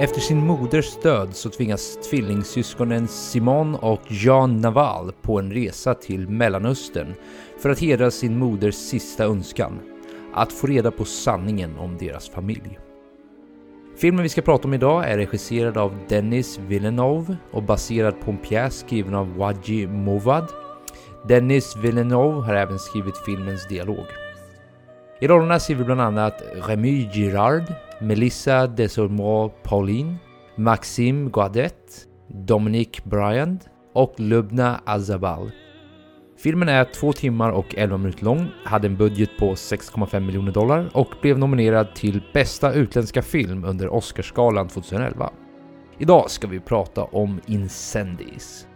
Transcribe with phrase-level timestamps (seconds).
[0.00, 6.28] Efter sin moders död så tvingas tvillingsyskonen Simon och Jean Naval på en resa till
[6.28, 7.14] Mellanöstern
[7.58, 9.80] för att hedra sin moders sista önskan,
[10.34, 12.78] att få reda på sanningen om deras familj.
[13.96, 18.38] Filmen vi ska prata om idag är regisserad av Denis Villeneuve och baserad på en
[18.38, 20.46] pjäs skriven av Waji Movad.
[21.28, 24.06] Denis Villeneuve har även skrivit filmens dialog.
[25.20, 27.62] I rollerna ser vi bland annat Remy Girard,
[28.00, 30.18] Melissa Desormeaux Pauline,
[30.56, 35.50] Maxime Guadet, Dominique Bryant och Lubna Azabal.
[36.36, 40.90] Filmen är 2 timmar och 11 minuter lång, hade en budget på 6,5 miljoner dollar
[40.94, 45.30] och blev nominerad till bästa utländska film under Oscarsgalan 2011.
[45.98, 48.66] Idag ska vi prata om Incendies.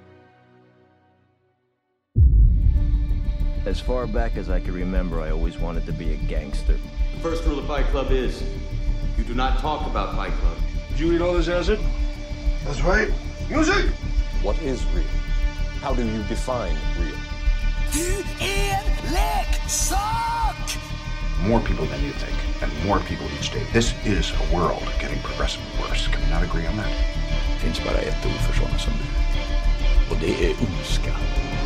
[3.71, 6.75] As far back as I can remember, I always wanted to be a gangster.
[7.15, 8.43] The first rule of Fight Club is
[9.19, 10.57] you do not talk about Fight Club.
[10.91, 11.79] Did you eat all this acid?
[12.65, 13.09] That's right.
[13.49, 13.87] Music!
[14.43, 15.05] What is real?
[15.81, 17.19] How do you define real?
[17.93, 18.81] Du är
[19.13, 20.79] leksak!
[21.49, 23.65] More people than you think, and more people each day.
[23.73, 26.07] This is a world getting progressively worse.
[26.07, 26.93] Can we not agree on that?
[27.53, 29.07] Det finns bara ett ord för sådana som du.
[30.11, 31.13] Och det är ondska.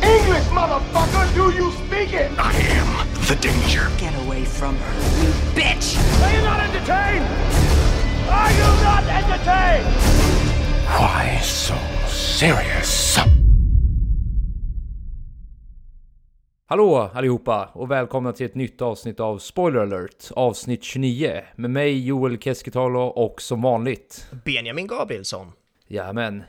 [0.03, 1.35] English, motherfucker!
[1.35, 2.31] Do you speak it?
[2.37, 3.89] I am the danger.
[3.99, 5.97] Get away from her, you bitch!
[6.23, 7.25] Are you not entertained?
[8.29, 9.85] Are you not entertained?
[10.99, 11.75] Why so
[12.07, 13.17] serious?
[16.69, 22.05] Hallå allihopa och välkomna till ett nytt avsnitt av Spoiler alert, avsnitt 29 med mig
[22.07, 24.27] Joel Keskitalo och som vanligt.
[24.45, 25.51] Benjamin Gabrielsson.
[25.87, 26.43] Jajamän.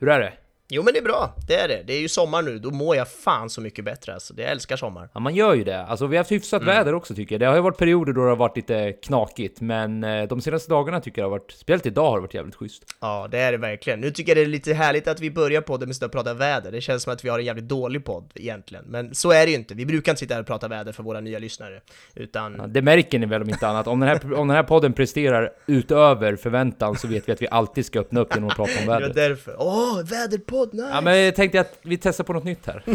[0.00, 0.32] Hur är det?
[0.70, 1.82] Jo men det är bra, det är det.
[1.86, 4.34] Det är ju sommar nu, då mår jag fan så mycket bättre alltså.
[4.36, 5.08] Jag älskar sommar.
[5.14, 5.82] Ja, man gör ju det.
[5.84, 7.40] Alltså, vi har haft hyfsat väder också tycker jag.
[7.40, 10.70] Det har ju varit perioder då det har varit lite knakigt, men eh, de senaste
[10.70, 12.82] dagarna tycker jag har varit, speciellt idag har det varit jävligt schysst.
[13.00, 14.00] Ja, det är det verkligen.
[14.00, 16.72] Nu tycker jag det är lite härligt att vi börjar podden med att prata väder.
[16.72, 18.84] Det känns som att vi har en jävligt dålig podd egentligen.
[18.88, 19.74] Men så är det ju inte.
[19.74, 21.80] Vi brukar inte sitta här och prata väder för våra nya lyssnare.
[22.14, 22.54] Utan...
[22.58, 23.86] Ja, det märker ni väl om inte annat.
[23.86, 27.48] Om den, här, om den här podden presterar utöver förväntan så vet vi att vi
[27.50, 29.56] alltid ska öppna upp genom att prata om Det var därför.
[29.58, 30.88] Åh, väderpodd, nice!
[30.92, 32.82] Ja, men jag tänkte att vi testar på något nytt här.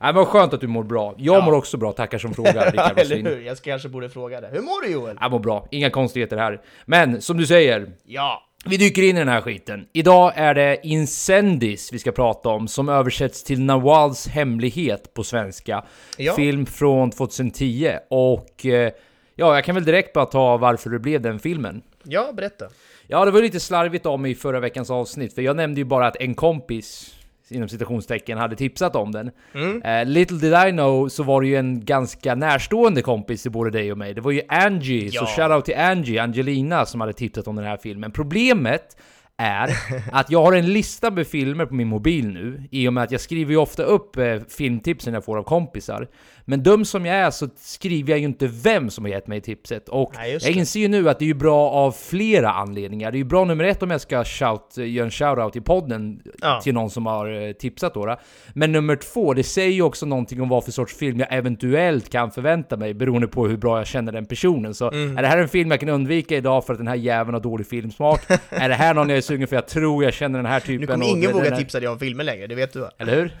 [0.00, 1.14] Nej, men skönt att du mår bra.
[1.18, 1.44] Jag Ja.
[1.44, 2.72] mår också bra, tackar som frågar.
[2.76, 3.40] Ja, eller hur?
[3.40, 4.48] Jag ska kanske borde fråga det.
[4.52, 5.16] Hur mår du Joel?
[5.20, 6.60] Jag mår bra, inga konstigheter här.
[6.86, 8.42] Men som du säger, Ja.
[8.64, 9.86] vi dyker in i den här skiten.
[9.92, 15.84] Idag är det Incendies vi ska prata om, som översätts till Nawals hemlighet på svenska.
[16.16, 16.32] Ja.
[16.32, 17.92] Film från 2010.
[18.10, 18.92] Och eh,
[19.34, 21.82] ja, jag kan väl direkt bara ta varför det blev den filmen.
[22.02, 22.64] Ja, berätta.
[23.10, 26.06] Ja, det var lite slarvigt mig i förra veckans avsnitt, för jag nämnde ju bara
[26.06, 27.14] att en kompis
[27.48, 29.30] inom citationstecken hade tipsat om den.
[29.54, 29.82] Mm.
[29.82, 33.70] Eh, little did I know så var det ju en ganska närstående kompis till både
[33.70, 34.14] dig och mig.
[34.14, 35.20] Det var ju Angie, Ja.
[35.20, 38.12] så shoutout till Angie, Angelina, som hade tipsat om den här filmen.
[38.12, 38.96] Problemet
[39.36, 39.70] är
[40.12, 43.10] att jag har en lista med filmer på min mobil nu, i och med att
[43.12, 46.08] jag skriver ju ofta upp eh, filmtipsen jag får av kompisar.
[46.50, 49.40] Men dum som jag är så skriver jag ju inte vem som har gett mig
[49.40, 49.88] tipset.
[49.88, 53.10] Och Nej, jag inser ju nu att det är ju bra av flera anledningar.
[53.12, 56.20] Det är ju bra nummer ett om jag ska shout, göra en shoutout i podden
[56.40, 56.60] Ja.
[56.62, 58.16] till någon som har eh, tipsat då.
[58.54, 62.10] Men nummer två, det säger ju också någonting om vad för sorts film jag eventuellt
[62.10, 64.74] kan förvänta mig beroende på hur bra jag känner den personen.
[64.74, 65.18] Så Mm.
[65.18, 67.40] är det här en film jag kan undvika idag för att den här jäveln har
[67.40, 68.20] dålig filmsmak?
[68.50, 70.80] är det här någon jag är sugen för jag tror jag känner den här typen?
[70.80, 72.90] Nu kommer och ingen den våga tipsa dig om filmer längre, det vet du va?
[72.98, 73.32] Eller hur?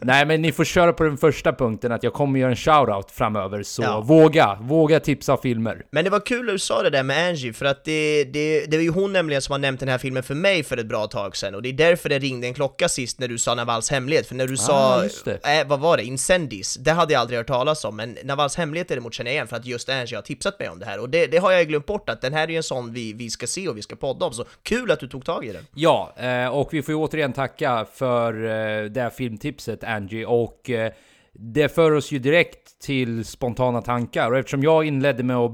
[0.00, 3.10] Nej men ni får köra på den första punkten att jag kommer göra en shoutout
[3.10, 4.00] framöver, så Ja.
[4.00, 5.82] våga, våga tipsa filmer.
[5.90, 8.66] Men det var kul att du sa det där med Angie, för att det, det,
[8.66, 10.86] det var ju hon nämligen som har nämnt den här filmen för mig för ett
[10.86, 13.54] bra tag sedan, och det är därför det ringde en klocka sist när du sa
[13.54, 15.60] Navals hemlighet, för när du sa, Ah, det.
[15.60, 18.88] äh, vad var det, Incendies, det hade jag aldrig hört talas om, men Navals hemlighet
[18.88, 21.10] däremot känner jag igen för att just Angie har tipsat mig om det här, och
[21.10, 23.30] det, det har jag glömt bort att den här är ju en sån vi, vi
[23.30, 25.66] ska se och vi ska podda om, så kul att du tog tag i den.
[25.74, 30.70] Ja, eh, och vi får ju återigen tacka för eh, det här filmtipset Angie, och
[31.34, 35.52] det för oss ju direkt till spontana tankar, och eftersom jag inledde med att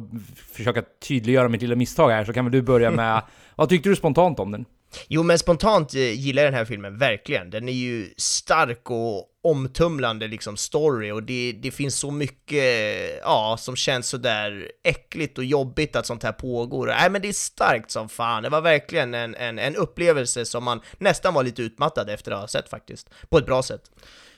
[0.52, 3.22] försöka tydliggöra mitt lilla misstag här, så kan väl du börja med,
[3.56, 4.64] vad tyckte du spontant om den?
[5.08, 7.50] Jo men spontant eh, gillar jag den här filmen, verkligen.
[7.50, 12.64] Den är ju stark och omtumlande liksom story och det, det finns så mycket,
[13.22, 16.86] ja, som känns sådär äckligt och jobbigt att sånt här pågår.
[16.86, 20.64] Nej men det är starkt som fan, det var verkligen en, en, en upplevelse som
[20.64, 23.10] man nästan var lite utmattad efter att ha sett faktiskt.
[23.28, 23.82] På ett bra sätt.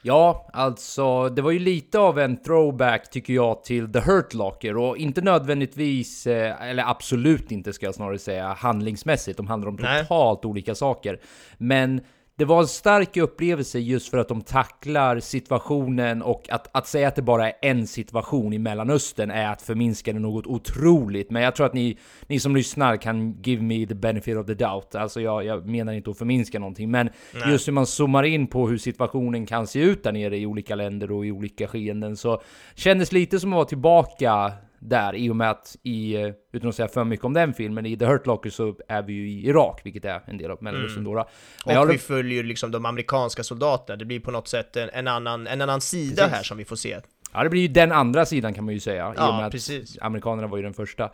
[0.02, 4.76] Ja, alltså det var ju lite av en throwback tycker jag till The Hurt Locker
[4.76, 9.36] och inte nödvändigtvis, eh, eller absolut inte ska jag snarare säga, handlingsmässigt.
[9.36, 10.02] De handlar om Nej.
[10.02, 11.20] totalt olika saker.
[11.58, 12.00] Men
[12.40, 17.08] det var en stark upplevelse just för att de tacklar situationen och att, att säga
[17.08, 21.30] att det bara är en situation i Mellanöstern är att förminska det något otroligt.
[21.30, 24.54] Men jag tror att ni, ni som lyssnar kan give me the benefit of the
[24.54, 24.94] doubt.
[24.94, 27.50] Alltså jag, jag menar inte att förminska någonting, men Nej.
[27.50, 30.74] just hur man zoomar in på hur situationen kan se ut där nere i olika
[30.74, 32.42] länder och i olika skeenden så
[32.74, 34.52] kändes lite som att vara tillbaka
[34.82, 37.86] där i och med att i, eh, utan att säga för mycket om den filmen,
[37.86, 40.62] i The Hurt Locker så är vi ju i Irak, vilket är en del av
[40.62, 41.14] Mellanöstern då.
[41.14, 41.28] då.
[41.66, 44.90] Men Och håller- vi följer liksom de amerikanska soldaterna, det blir på något sätt en,
[44.92, 46.34] en, annan, en annan sida Precis.
[46.36, 47.00] här som vi får se.
[47.32, 49.10] Ja, det blir ju den andra sidan kan man ju säga.
[49.10, 49.98] I Ja, och med att precis.
[50.00, 51.10] amerikanerna var ju den första,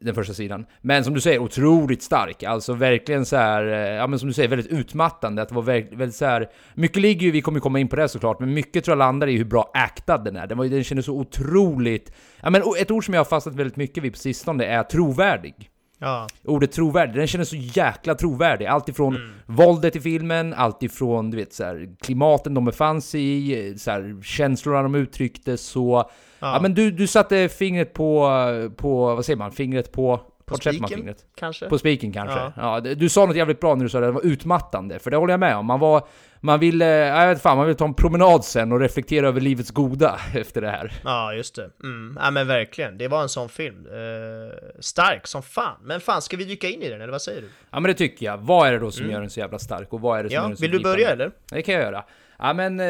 [0.00, 0.66] den första sidan.
[0.80, 2.42] Men som du säger, otroligt stark.
[2.42, 5.42] Alltså verkligen så här, eh, ja men som du säger, väldigt utmattande.
[5.42, 7.88] Att det var väldigt, väldigt så här, mycket ligger ju, vi kommer ju komma in
[7.88, 10.46] på det såklart, men mycket tror jag landar i hur bra actad den är.
[10.46, 12.12] Den, var, den kändes så otroligt...
[12.40, 15.70] Ja men ett ord som jag har fastnat väldigt mycket vid på sistone är trovärdig.
[15.98, 18.66] Ja, Ordet trovärdig, den kändes så jäkla trovärdig.
[18.66, 19.30] Allt ifrån Mm.
[19.46, 23.90] våldet i filmen, allt ifrån du vet, så här, klimaten de befann sig i, så
[23.90, 26.10] här, känslorna de uttryckte, så...
[26.52, 28.30] Ja, men du, du satte fingret på,
[28.76, 30.20] på, vad säger man, fingret på...
[30.46, 31.68] på spiken kanske?
[31.68, 32.38] På spiken kanske.
[32.38, 32.52] Ja.
[32.56, 32.80] Ja.
[32.80, 35.32] du sa något jävligt bra när du sa det, det var utmattande, för det håller
[35.32, 35.66] jag med om.
[35.66, 36.06] Man var...
[36.40, 39.70] Man ville, jag vet fan, man ville ta en promenad sen och reflektera över livets
[39.70, 40.92] goda efter det här.
[41.04, 41.70] Ja, just det.
[41.82, 42.18] Mm.
[42.22, 42.98] Ja, men verkligen.
[42.98, 43.86] Det var en sån film.
[43.86, 45.76] Eh, stark som fan.
[45.82, 47.48] Men fan, ska vi dyka in i den, eller vad säger du?
[47.70, 48.38] Ja men det tycker jag.
[48.38, 50.34] Vad är det då som gör den så jävla stark och vad är det som
[50.34, 50.44] gör Mm.
[50.44, 51.30] Ja, den så vill du börja eller?
[51.50, 52.04] Det kan jag göra.
[52.38, 52.86] Ja men, eh,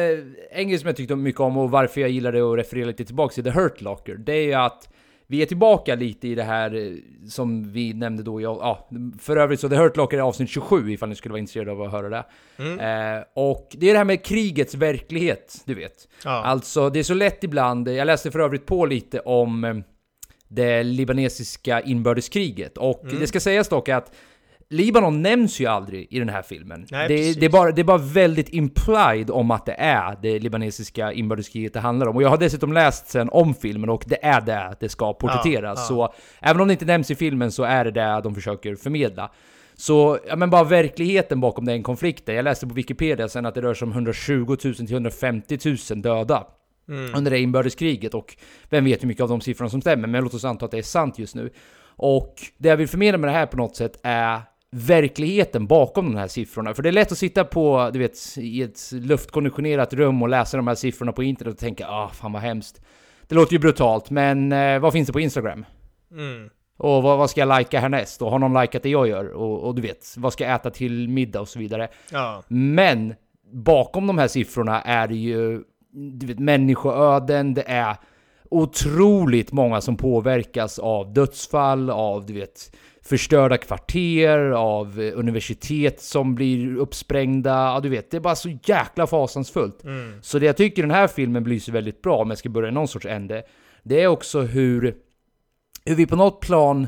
[0.51, 3.33] en grej som jag tyckte mycket om och varför jag gillade att referera lite tillbaka
[3.33, 4.89] till The Hurt Locker, det är ju att
[5.27, 6.91] vi är tillbaka lite i det här eh,
[7.29, 8.89] som vi nämnde då, ja, ja
[9.19, 11.81] för övrigt så The Hurt Locker är avsnitt 27 ifall ni skulle vara intresserade av
[11.81, 12.23] att höra det.
[13.17, 16.07] Eh, och det är det här med krigets verklighet, du vet.
[16.23, 16.29] Ja.
[16.31, 19.75] Alltså, det är så lätt ibland, jag läste för övrigt på lite om eh,
[20.47, 23.19] det libanesiska inbördeskriget, och Mm.
[23.19, 24.11] det ska sägas dock att
[24.69, 26.85] Libanon nämns ju aldrig i den här filmen.
[26.91, 30.39] Nej, det, det, är bara, det är bara väldigt implied om att det är det
[30.39, 32.15] libanesiska inbördeskriget det handlar om.
[32.15, 35.79] Och jag har dessutom läst sen om filmen och det är det det ska porträtteras.
[35.79, 35.85] ja.
[35.85, 39.31] Så även om det inte nämns i filmen så är det det de försöker förmedla.
[39.75, 42.35] Så, ja men bara verkligheten bakom den konflikten.
[42.35, 45.59] Jag läste på Wikipedia sen att det rör sig om 120 000 till 150
[45.89, 46.47] 000 döda
[47.15, 48.37] under det inbördeskriget och
[48.69, 50.77] vem vet hur mycket av de siffrorna som stämmer, men låt oss anta att det
[50.77, 51.49] är sant just nu.
[51.97, 54.41] Och det jag vill förmedla med det här på något sätt är
[54.71, 56.73] verkligheten bakom de här siffrorna.
[56.73, 60.57] För det är lätt att sitta på, du vet, i ett luftkonditionerat rum och läsa
[60.57, 62.81] de här siffrorna på internet och tänka ah, fan vad hemskt.
[63.27, 65.65] Det låter ju brutalt, men eh, vad finns det på Instagram?
[66.11, 66.49] Mm.
[66.77, 68.21] Och vad, vad ska jag lajka härnäst?
[68.21, 69.29] Och har någon likat det jag gör?
[69.29, 71.87] Och, och du vet, vad ska jag äta till middag och så vidare.
[72.11, 72.43] Ja.
[72.47, 73.15] Men
[73.53, 75.63] bakom de här siffrorna är det ju
[75.95, 77.97] du vet, människoöden, det är
[78.49, 86.35] otroligt många som påverkas av dödsfall, av du vet, förstörda kvarter, av eh, universitet som
[86.35, 87.49] blir uppsprängda.
[87.49, 89.83] Ja, du vet, det är bara så jäkla fasansfullt.
[90.21, 92.71] Så det jag tycker den här filmen belyser väldigt bra, om jag ska börja i
[92.71, 93.43] någon sorts ände,
[93.83, 94.95] det är också hur,
[95.85, 96.87] hur vi på något plan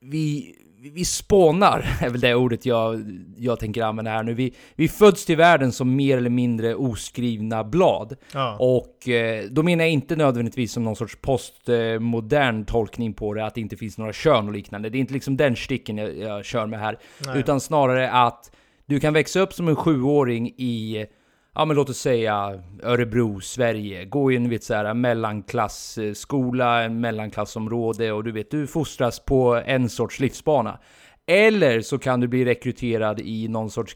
[0.00, 0.54] vi,
[0.90, 3.04] vi spånar, är väl det ordet jag,
[3.36, 4.34] jag tänker använda här nu.
[4.34, 8.16] Vi, vi föds till världen som mer eller mindre oskrivna blad.
[8.32, 8.56] Ja.
[8.58, 13.54] Och eh, då menar jag inte nödvändigtvis som någon sorts postmodern tolkning på det, att
[13.54, 14.90] det inte finns några kön och liknande.
[14.90, 16.98] Det är inte liksom den sticken jag, jag kör med här.
[17.34, 18.50] Utan snarare att
[18.86, 21.06] du kan växa upp som en sjuåring i
[21.54, 27.00] ja men låt oss säga Örebro, Sverige, gå i en vet, så här, mellanklassskola, en
[27.00, 30.78] mellanklassområde och du vet, du fostras på en sorts livsbana.
[31.26, 33.94] Eller så kan du bli rekryterad i någon sorts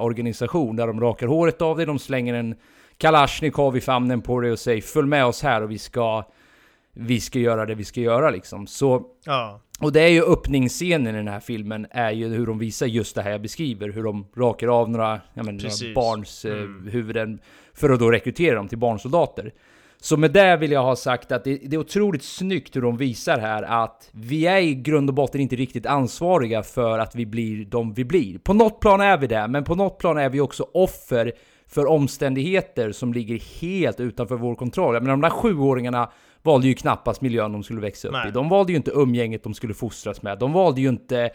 [0.00, 2.54] organisation där de rakar håret av dig, de slänger en
[2.98, 6.24] Kalashnikov i famnen på dig och säger följ med oss här och vi ska,
[6.94, 8.66] vi ska göra det vi ska göra liksom.
[8.66, 9.60] Så Ja.
[9.80, 13.14] och det är ju öppningsscenen i den här filmen, är ju hur de visar just
[13.14, 17.38] det här jag beskriver, hur de rakar av några, men, några barns eh, huvuden
[17.74, 19.52] för att då rekrytera dem till barnsoldater.
[20.00, 22.96] Så med det vill jag ha sagt att det, det är otroligt snyggt hur de
[22.96, 27.26] visar här att vi är i grund och botten inte riktigt ansvariga för att vi
[27.26, 28.38] blir de vi blir.
[28.38, 31.32] På något plan är vi det, men på något plan är vi också offer
[31.68, 34.94] för omständigheter som ligger helt utanför vår kontroll.
[34.94, 36.10] Jag menar, de där sjuåringarna
[36.44, 38.28] valde ju knappast miljön de skulle växa upp Nej.
[38.28, 38.30] i.
[38.30, 40.38] De valde ju inte umgänget de skulle fostras med.
[40.38, 41.30] De valde ju inte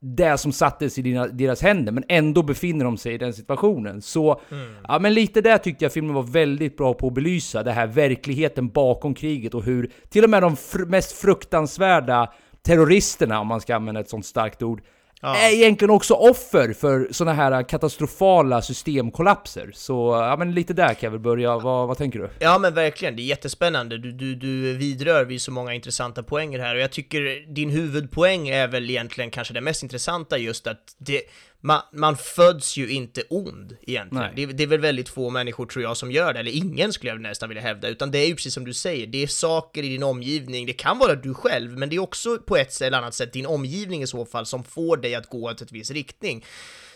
[0.00, 4.02] det som sattes i dina, deras händer, men ändå befinner de sig i den situationen.
[4.02, 4.40] Så,
[4.88, 7.86] ja men lite där tyckte jag filmen var väldigt bra på att belysa, det här
[7.86, 12.32] verkligheten bakom kriget och hur till och med de fr- mest fruktansvärda
[12.62, 14.82] terroristerna, om man ska använda ett sånt starkt ord,
[15.24, 19.70] är egentligen också offer för såna här katastrofala systemkollapser.
[19.74, 21.58] Så, ja men lite där kan jag väl börja.
[21.58, 22.30] Vad, vad tänker du?
[22.38, 23.98] Ja men verkligen, det är jättespännande.
[23.98, 28.48] Du, du, du vidrör vid så många intressanta poänger här och jag tycker din huvudpoäng
[28.48, 31.22] är väl egentligen kanske det mest intressanta just att det,
[31.64, 34.32] man, man föds ju inte ond egentligen.
[34.36, 37.12] Det, det är väl väldigt få människor tror jag som gör det, eller ingen skulle
[37.12, 39.82] jag nästan vilja hävda, utan det är ju precis som du säger, det är saker
[39.82, 42.98] i din omgivning, det kan vara du själv, men det är också på ett eller
[42.98, 45.90] annat sätt din omgivning i så fall som får dig att gå åt ett viss
[45.90, 46.44] riktning.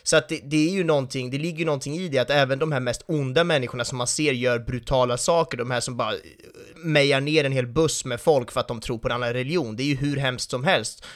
[0.08, 2.58] Så att det, det är ju någonting, det ligger ju någonting i det att även
[2.58, 6.12] de här mest onda människorna som man ser gör brutala saker, de här som bara
[6.12, 6.18] eh,
[6.76, 9.76] mejar ner en hel buss med folk för att de tror på en annan religion,
[9.76, 11.06] det är ju hur hemskt som helst.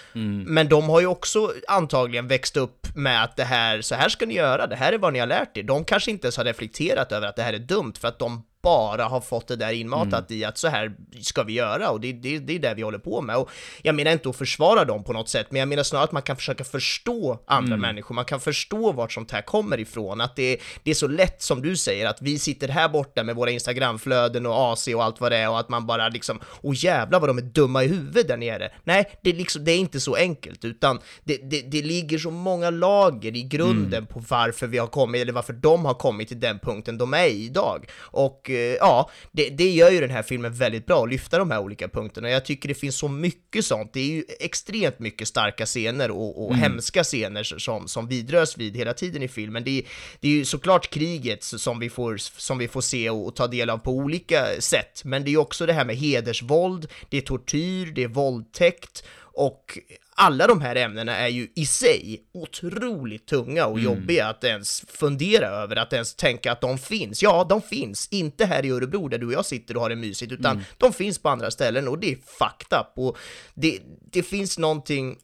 [0.46, 4.26] Men de har ju också antagligen växt upp med att det här, så här ska
[4.26, 5.62] ni göra, det här är vad ni har lärt er.
[5.62, 8.42] De kanske inte ens har reflekterat över att det här är dumt för att de
[8.62, 12.12] bara har fått det där inmatat i att så här ska vi göra och det,
[12.12, 13.36] det, det är det vi håller på med.
[13.36, 13.50] Och
[13.82, 16.22] jag menar inte att försvara dem på något sätt, men jag menar snarare att man
[16.22, 20.60] kan försöka förstå andra människor, man kan förstå vart sånt här kommer ifrån, att det,
[20.82, 24.46] det är så lätt som du säger, att vi sitter här borta med våra Instagramflöden
[24.46, 27.28] och AC och allt vad det är och att man bara liksom, åh jävlar vad
[27.28, 28.72] de är dumma i huvudet där nere.
[28.84, 32.30] Nej, det är, liksom, det är inte så enkelt, utan det, det, det ligger så
[32.30, 36.40] många lager i grunden på varför vi har kommit, eller varför de har kommit till
[36.40, 37.90] den punkten de är i idag.
[38.00, 41.60] Och ja, det, det gör ju den här filmen väldigt bra, att lyfta de här
[41.60, 42.30] olika punkterna.
[42.30, 46.46] Jag tycker det finns så mycket sånt, det är ju extremt mycket starka scener och,
[46.46, 49.64] och hemska scener som, som vidrörs vid hela tiden i filmen.
[49.64, 49.84] Det är,
[50.20, 53.46] det är ju såklart kriget som vi får, som vi får se och, och ta
[53.46, 57.16] del av på olika sätt, men det är ju också det här med hedersvåld, det
[57.16, 59.04] är tortyr, det är våldtäkt,
[59.34, 59.78] och
[60.16, 65.46] alla de här ämnena är ju i sig otroligt tunga och jobbiga att ens fundera
[65.46, 67.22] över, att ens tänka att de finns.
[67.22, 69.96] Ja, de finns, inte här i Örebro där du och jag sitter och har det
[69.96, 72.92] mysigt, utan de finns på andra ställen och det är fucked up.
[72.94, 73.18] Och
[73.54, 73.78] det,
[74.12, 75.18] det finns någonting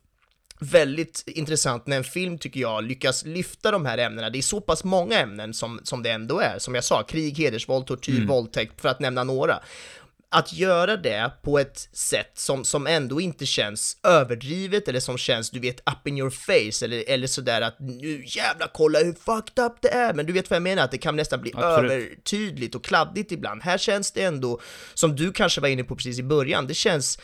[0.61, 4.31] väldigt intressant när en film, tycker jag, lyckas lyfta de här ämnena.
[4.31, 6.59] Det är så pass många ämnen som, som det ändå är.
[6.59, 9.61] Som jag sa, krig, hedersvåld, tortyr, våldtäkt, för att nämna några
[10.31, 15.51] att göra det på ett sätt som, som ändå inte känns överdrivet eller som känns,
[15.51, 19.65] du vet, up in your face eller, eller sådär att nu jävla kolla hur fucked
[19.65, 21.93] up det är, men du vet vad jag menar, att det kan nästan bli Absolut.
[21.93, 23.63] övertydligt och kladdigt ibland.
[23.63, 24.61] Här känns det ändå,
[24.95, 27.19] som du kanske var inne på precis i början, det känns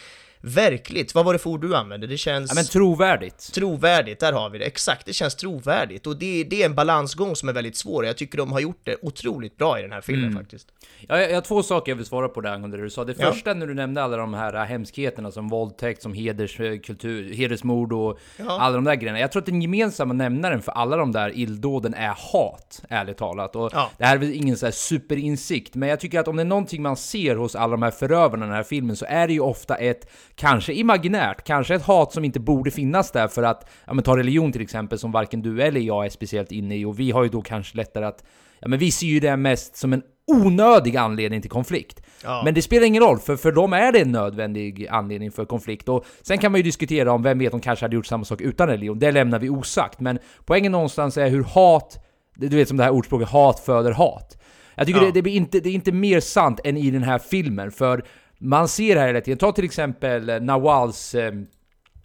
[0.45, 1.15] verkligt.
[1.15, 2.07] Vad var det för ord du använde?
[2.07, 2.51] Det känns...
[2.51, 3.53] Ja, men trovärdigt.
[3.55, 4.65] Trovärdigt, där har vi det.
[4.65, 6.07] Exakt, det känns trovärdigt.
[6.07, 8.07] Och det, det är en balansgång som är väldigt svår.
[8.07, 10.37] Jag tycker de har gjort det otroligt bra i den här filmen Mm.
[10.37, 10.69] faktiskt.
[11.09, 13.05] Ja, jag, jag har två saker jag vill svara på där angående det du sa.
[13.05, 13.33] Det Ja.
[13.33, 16.13] första när du nämnde alla de här hemskheterna som våldtäkt, som
[16.59, 18.61] hederskultur, hedersmord och Ja.
[18.61, 19.21] alla de där grejerna.
[19.21, 23.57] Jag tror att den gemensamma nämnaren för alla de där illdåden är hat, ärligt talat.
[23.57, 23.91] Och Ja.
[23.99, 26.45] Det här är väl ingen så här superinsikt, men jag tycker att om det är
[26.45, 29.33] någonting man ser hos alla de här förövarna i den här filmen så är det
[29.33, 33.71] ju ofta ett, kanske imaginärt, kanske ett hat som inte borde finnas där för att,
[33.87, 36.85] ja men ta religion till exempel, som varken du eller jag är speciellt inne i,
[36.85, 38.25] och vi har ju då kanske lättare att,
[38.61, 42.03] ja men vi ser ju det mest som en onödig anledning till konflikt.
[42.25, 42.43] Ja.
[42.45, 45.89] Men det spelar ingen roll, för för dem är det en nödvändig anledning för konflikt.
[45.89, 48.41] Och sen kan man ju diskutera om vem vet, de kanske hade gjort samma sak
[48.41, 48.99] utan religion.
[48.99, 50.01] Det lämnar vi osagt.
[50.01, 52.05] Men poängen någonstans är hur hat,
[52.37, 54.39] du vet som det här ordspråket, hat föder hat.
[54.75, 55.07] Jag tycker Ja.
[55.07, 58.05] det, det, blir inte, det är inte mer sant än i den här filmen, för
[58.45, 61.33] man ser här hela tiden, ta till exempel eh, Nawals eh,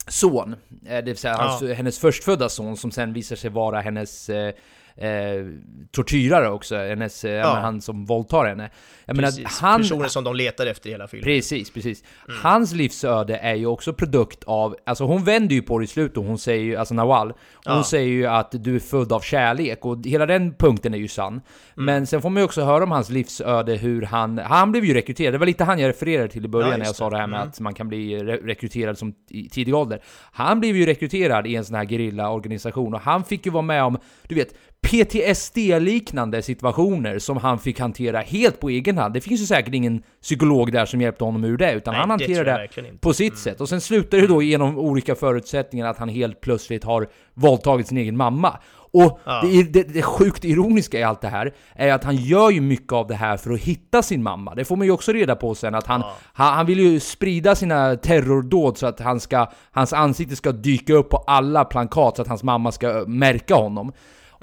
[0.08, 0.56] son,
[0.86, 4.54] eh, det vill säga hans, hennes förstfödda son som sen visar sig vara hennes eh,
[5.02, 5.46] eh,
[5.92, 7.54] tortyrare också, hennes, ja.
[7.54, 8.70] men han som våldtar henne.
[9.06, 11.24] Jag menar, han, Personen som de letar efter i hela filmen.
[11.24, 12.04] Precis, precis.
[12.44, 16.18] Hans livsöde är ju också produkt av, alltså hon vänder ju på det i slutet,
[16.18, 17.36] hon säger ju, alltså Nawal, hon
[17.78, 17.84] Ja.
[17.84, 21.42] säger ju att du är född av kärlek, och hela den punkten är ju sann.
[21.76, 24.94] Men sen får man ju också höra om hans livsöde, hur han, han blev ju
[24.94, 27.16] rekryterad, det var lite han jag refererade till i början Ja, när jag sa det.
[27.16, 27.50] det här med Mm.
[27.50, 30.02] att man kan bli re- rekryterad som i tidig ålder.
[30.32, 33.84] Han blev ju rekryterad i en sån här gerillaorganisation, och han fick ju vara med
[33.84, 34.54] om, du vet,
[34.88, 39.14] PTSD-liknande situationer som han fick hantera helt på egen hand.
[39.14, 42.18] Det finns ju säkert ingen psykolog där som hjälpte honom ur det, utan Nej, han
[42.18, 42.98] det hanterar det, inte.
[42.98, 43.62] på sitt sätt.
[43.62, 47.98] Och sen slutar det då genom olika förutsättningar att han helt plötsligt har våldtagit sin
[47.98, 48.58] egen mamma.
[48.92, 49.42] Och Ja.
[49.44, 52.94] det, det, det sjukt ironiska i allt det här är att han gör ju mycket
[52.94, 54.56] av det här för att hitta sin mamma.
[54.56, 57.56] Det får man ju också reda på sen att han, han, han vill ju sprida
[57.56, 62.22] sina terrordåd så att han ska, hans ansikte ska dyka upp på alla plankat så
[62.22, 63.92] att hans mamma ska märka honom.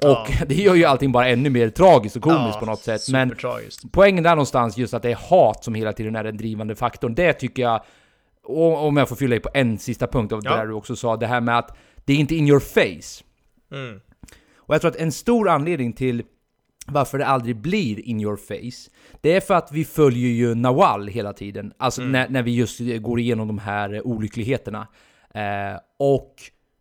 [0.03, 3.01] Och det gör ju allting bara ännu mer tragiskt och komiskt Ja, på något sätt.
[3.11, 3.35] Men
[3.91, 7.15] poängen där någonstans, just att det är hat som hela tiden är den drivande faktorn,
[7.15, 7.81] det tycker jag,
[8.43, 10.51] om jag får fylla i på en sista punkt av Ja.
[10.51, 13.23] det där du också sa, det här med att det är inte in your face.
[13.71, 13.99] Mm.
[14.57, 16.23] Och jag tror att en stor anledning till
[16.87, 21.07] varför det aldrig blir in your face, det är för att vi följer ju Nawal
[21.07, 21.73] hela tiden.
[21.77, 24.87] Alltså när, när vi just går igenom de här olyckligheterna.
[25.33, 26.33] Eh, och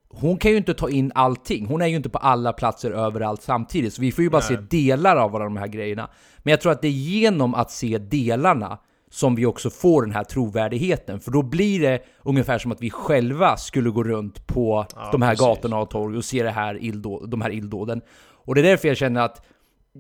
[0.09, 1.67] hon kan ju inte ta in allting.
[1.67, 3.95] Hon är ju inte på alla platser överallt samtidigt.
[3.95, 6.11] Så vi får ju bara se delar av alla de här grejerna.
[6.39, 8.79] Men jag tror att det är genom att se delarna
[9.11, 11.21] som vi också får den här trovärdigheten.
[11.21, 15.23] För då blir det ungefär som att vi själva skulle gå runt på Ja, de
[15.23, 15.47] här precis.
[15.47, 18.01] gatorna och torg och se det här illdå- de här illdåden.
[18.45, 19.47] Och det är därför jag känner att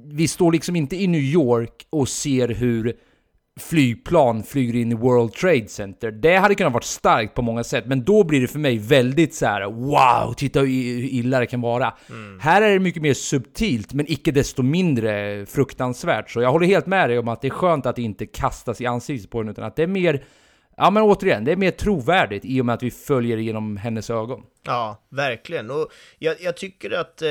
[0.04, 2.96] vi står liksom inte i New York och ser hur
[3.60, 6.10] flygplan flyger in i World Trade Center.
[6.10, 9.34] Det hade kunnat varit starkt på många sätt, men då blir det för mig väldigt
[9.34, 11.94] så här: wow, titta hur illa det kan vara.
[12.40, 16.30] Här är det mycket mer subtilt, men icke desto mindre fruktansvärt.
[16.30, 18.80] Så jag håller helt med dig om att det är skönt att det inte kastas
[18.80, 20.25] i ansiktet på den, utan att det är mer
[20.78, 24.10] Ja men återigen, det är mer trovärdigt i och med att vi följer genom hennes
[24.10, 24.42] ögon.
[24.62, 25.70] Ja, verkligen.
[25.70, 27.28] Och jag, jag tycker att eh,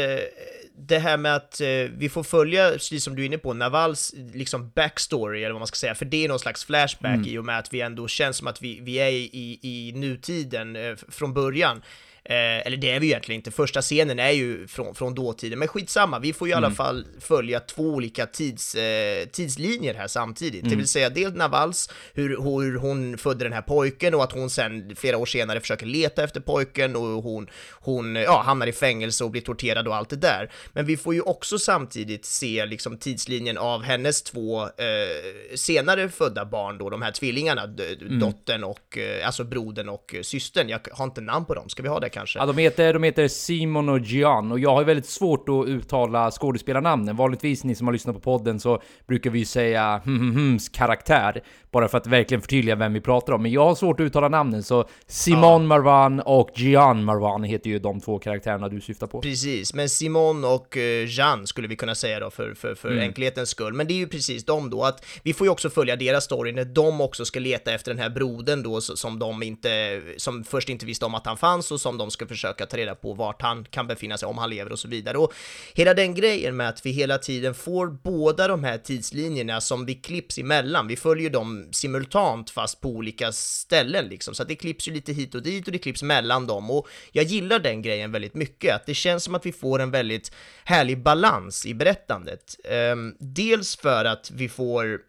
[0.78, 1.68] det här med att eh,
[1.98, 5.68] vi får följa, precis som du är inne på, Navals liksom backstory, eller vad man
[5.68, 8.38] ska säga, för det är någon slags flashback i och med att vi ändå känns
[8.38, 11.82] som att vi, vi är i, i nutiden eh, från början.
[12.30, 15.60] Eh, eller det är vi ju egentligen inte, första scenen är ju från, från dåtiden,
[15.60, 20.08] men skitsamma, vi får ju i alla fall följa två olika tids, eh, tidslinjer här
[20.08, 20.70] samtidigt.
[20.70, 22.30] Det vill säga dels Navals, hur,
[22.62, 26.24] hur hon födde den här pojken och att hon sen flera år senare försöker leta
[26.24, 30.16] efter pojken och hon, hon ja, hamnar i fängelse och blir torterad och allt det
[30.16, 30.52] där.
[30.74, 36.46] Men vi får ju också samtidigt se liksom tidslinjen av hennes två eh, senare födda
[36.46, 40.70] barn då, de här tvillingarna, d- dottern och, eh, alltså brodern och eh, systern.
[40.70, 42.40] Jag har inte namn på dem, ska vi ha det kanske?
[42.40, 45.68] Ja, de heter, de heter Simon och Gian och jag har ju väldigt svårt att
[45.68, 47.16] uttala skådespelarnamnen.
[47.16, 50.70] Vanligtvis ni som har lyssnat på podden så brukar vi ju säga hm, hm, hms
[50.70, 53.42] karaktär bara för att verkligen förtydliga vem vi pratar om.
[53.42, 57.80] Men jag har svårt att uttala namnen så Simon Marwan och Gian Marwan heter ju
[57.80, 59.22] de två karaktärerna du syftar på.
[59.22, 63.04] Precis, men Simon och eh, Jean skulle vi kunna säga då för, för, för Mm.
[63.04, 63.74] enkelhetens skull.
[63.74, 66.52] Men det är ju precis de då, att vi får ju också följa deras story
[66.52, 70.70] när de också ska leta efter den här brodern då som de inte, som först
[70.70, 73.42] inte visste om att han fanns och som de ska försöka ta reda på vart
[73.42, 75.18] han kan befinna sig, om han lever och så vidare.
[75.18, 75.34] Och
[75.74, 79.96] hela den grejen med att vi hela tiden får båda de här tidslinjerna som vi
[79.96, 84.88] klipps emellan, vi följer dem simultant fast på olika ställen liksom, så att det klipps
[84.88, 88.12] ju lite hit och dit och det klipps mellan dem och jag gillar den grejen
[88.12, 90.32] väldigt mycket, att det känns som att vi får en väldigt
[90.64, 92.56] härlig balans i berättandet.
[92.92, 95.00] Um, dels för att vi får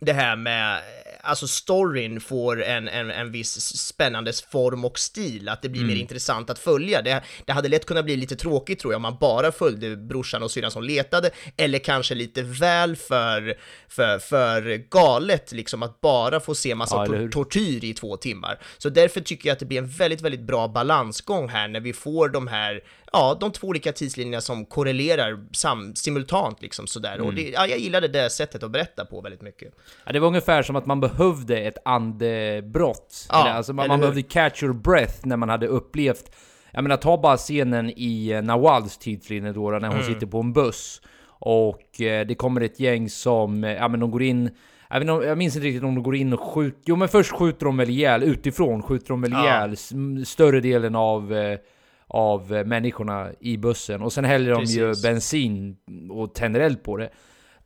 [0.00, 0.82] det här med,
[1.20, 5.96] alltså storyn får en, en, en viss spännande form och stil, att det blir mer
[5.96, 7.02] intressant att följa.
[7.02, 10.42] Det, det hade lätt kunnat bli lite tråkigt tror jag om man bara följde brorsan
[10.42, 16.40] och syrran som letade, eller kanske lite väl för, för, för galet liksom att bara
[16.40, 18.58] få se massa Ja, tor- tortyr i två timmar.
[18.78, 21.92] Så därför tycker jag att det blir en väldigt, väldigt bra balansgång här när vi
[21.92, 27.14] får de här, ja, de två olika tidslinjerna som korrelerar sam, simultant liksom sådär.
[27.14, 27.26] Mm.
[27.26, 29.74] Och det, ja, jag gillade det sättet att berätta på väldigt mycket.
[30.06, 33.26] Ja, det var ungefär som att man behövde ett andebrott.
[33.30, 36.30] Ja, eller, alltså, man, man behövde catch your breath när man hade upplevt...
[36.72, 40.02] Jag menar, ta bara scenen i eh, Nawals tidslinje då, när hon Mm.
[40.14, 41.02] sitter på en buss.
[41.28, 44.50] Och eh, det kommer ett gäng som, eh, ja men de går in...
[44.90, 46.80] Jag, vet, jag minns inte riktigt om de går in och skjuter...
[46.86, 49.42] Jo men först skjuter de väl ihjäl, utifrån skjuter de väl Ja.
[49.44, 51.34] ihjäl m- större delen av...
[51.34, 51.58] Eh,
[52.06, 55.02] av eh, människorna i bussen och sen häller de ju Precis.
[55.04, 55.76] bensin
[56.10, 57.10] och tänder eld på det.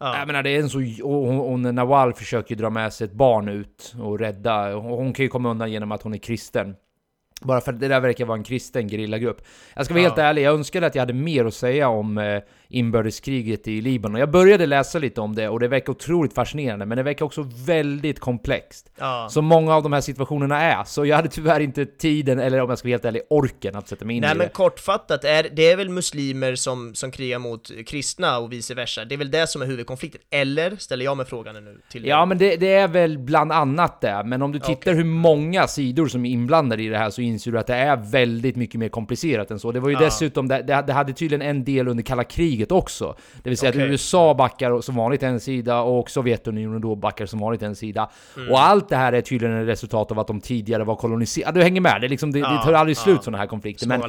[0.00, 0.18] Ja.
[0.18, 0.78] Jag menar det är en så...
[0.78, 4.76] Och, hon, hon, Nawal försöker ju dra med sig ett barn ut och rädda.
[4.76, 6.76] Och hon kan ju komma undan genom att hon är kristen.
[7.40, 9.42] Bara för att det där verkar vara en kristen gerillagrupp.
[9.74, 10.08] Jag ska vara Ja.
[10.08, 14.20] helt ärlig, jag önskade att jag hade mer att säga om eh, inbördeskriget i Libanon.
[14.20, 17.46] Jag började läsa lite om det och det verkar otroligt fascinerande, men det verkar också
[17.66, 18.90] väldigt komplext.
[18.98, 19.28] Ja.
[19.30, 20.84] Som många av de här situationerna är.
[20.84, 23.88] Så jag hade tyvärr inte tiden, eller om jag ska vara helt ärlig, orken att
[23.88, 24.52] sätta mig in Nej i men det.
[24.52, 29.04] kortfattat, är, det är väl muslimer som, som krigar mot kristna och vice versa?
[29.04, 30.20] Det är väl det som är huvudkonflikten?
[30.30, 30.76] Eller?
[30.76, 32.06] Ställer jag mig frågan nu till?
[32.06, 34.22] Ja, men det, det är väl bland annat det.
[34.24, 34.94] Men om du tittar Okej.
[34.94, 37.96] hur många sidor som är inblandade i det här så inser du att det är
[37.96, 39.72] väldigt mycket mer komplicerat än så.
[39.72, 40.00] Det var ju Ja.
[40.00, 43.16] dessutom, det, det det hade tydligen en del under kalla kriget också.
[43.42, 43.82] Det vill säga Okej.
[43.82, 48.10] att USA backar som vanligt en sida och Sovjetunionen då backar som vanligt en sida.
[48.36, 48.50] Mm.
[48.50, 51.58] Och allt det här är tydligen ett resultat av att de tidigare var koloniserade.
[51.60, 52.00] Du hänger med?
[52.00, 53.22] Det, liksom, det, det Ja, tar aldrig slut ja.
[53.22, 53.86] sådana här konflikter.
[53.88, 54.00] Men,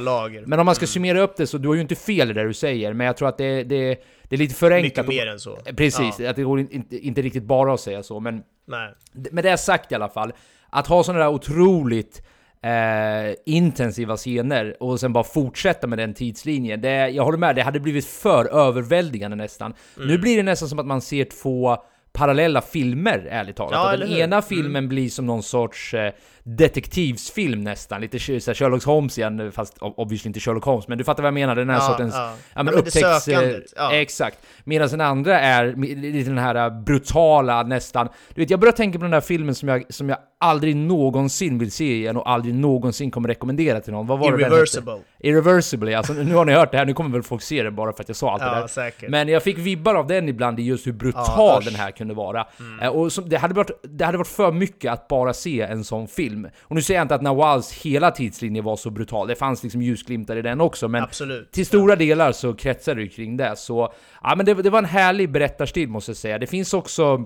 [0.46, 2.44] men om man ska summera upp det så, du har ju inte fel i det
[2.44, 3.96] du säger, men jag tror att det, det,
[4.28, 5.06] det är lite förenklat.
[5.06, 5.56] Mycket mer än så.
[5.76, 6.30] Precis, Ja.
[6.30, 8.94] att det går inte, inte riktigt bara att säga så, men Nej.
[9.12, 10.32] med det sagt i alla fall,
[10.70, 12.22] att ha sådana där otroligt
[12.62, 16.80] eh, intensiva scener och sen bara fortsätta med den tidslinjen.
[16.80, 19.74] Det, jag håller med, det hade blivit för överväldigande nästan.
[19.96, 20.08] Mm.
[20.08, 21.76] Nu blir det nästan som att man ser två
[22.12, 23.72] parallella filmer, ärligt talat.
[23.72, 24.16] Ja, den hur?
[24.16, 24.22] Mm.
[24.22, 26.12] ena filmen blir som någon sorts eh,
[26.56, 31.04] detektivsfilm nästan, lite så här Sherlock Holmes igen, fast obviously inte Sherlock Holmes, men du
[31.04, 32.14] fattar vad jag menar, den här Ja, sortens...
[32.14, 32.34] ja.
[32.54, 33.72] Ja, men det upptäcks...
[33.76, 33.92] ja.
[33.92, 34.38] Exakt.
[34.64, 35.74] Medan den andra är
[36.12, 38.08] lite den här brutala nästan...
[38.34, 41.58] Du vet, jag börjar tänka på den där filmen som jag, som jag aldrig någonsin
[41.58, 44.06] vill se igen och aldrig någonsin kommer rekommendera till någon.
[44.06, 45.02] Vad var det den hette?
[45.18, 45.98] Irreversible.
[45.98, 48.02] Alltså nu har ni hört det här, nu kommer väl folk se det bara för
[48.02, 48.66] att jag sa allt det Ja, där.
[48.66, 49.10] säkert.
[49.10, 52.14] Men jag fick vibbar av den ibland i just hur brutal Ja, den här kunde
[52.14, 52.46] vara.
[52.82, 55.84] Eh, Och som, det, hade varit, det hade varit för mycket att bara se en
[55.84, 56.39] sån film.
[56.60, 59.82] Och nu säger jag inte att Nawals hela tidslinje var så brutal, det fanns liksom
[59.82, 61.52] ljusglimtar i den också, men Absolut.
[61.52, 63.56] till stora delar så kretsar det kring det.
[63.56, 66.38] Så ja, men det, det var en härlig berättarstil måste jag säga.
[66.38, 67.24] Det finns också...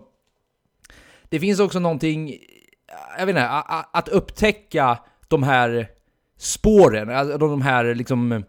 [1.29, 2.35] Det finns också någonting,
[3.18, 3.48] jag vet inte,
[3.92, 4.98] att upptäcka
[5.29, 5.88] de här
[6.38, 8.44] spåren, alltså de här liksom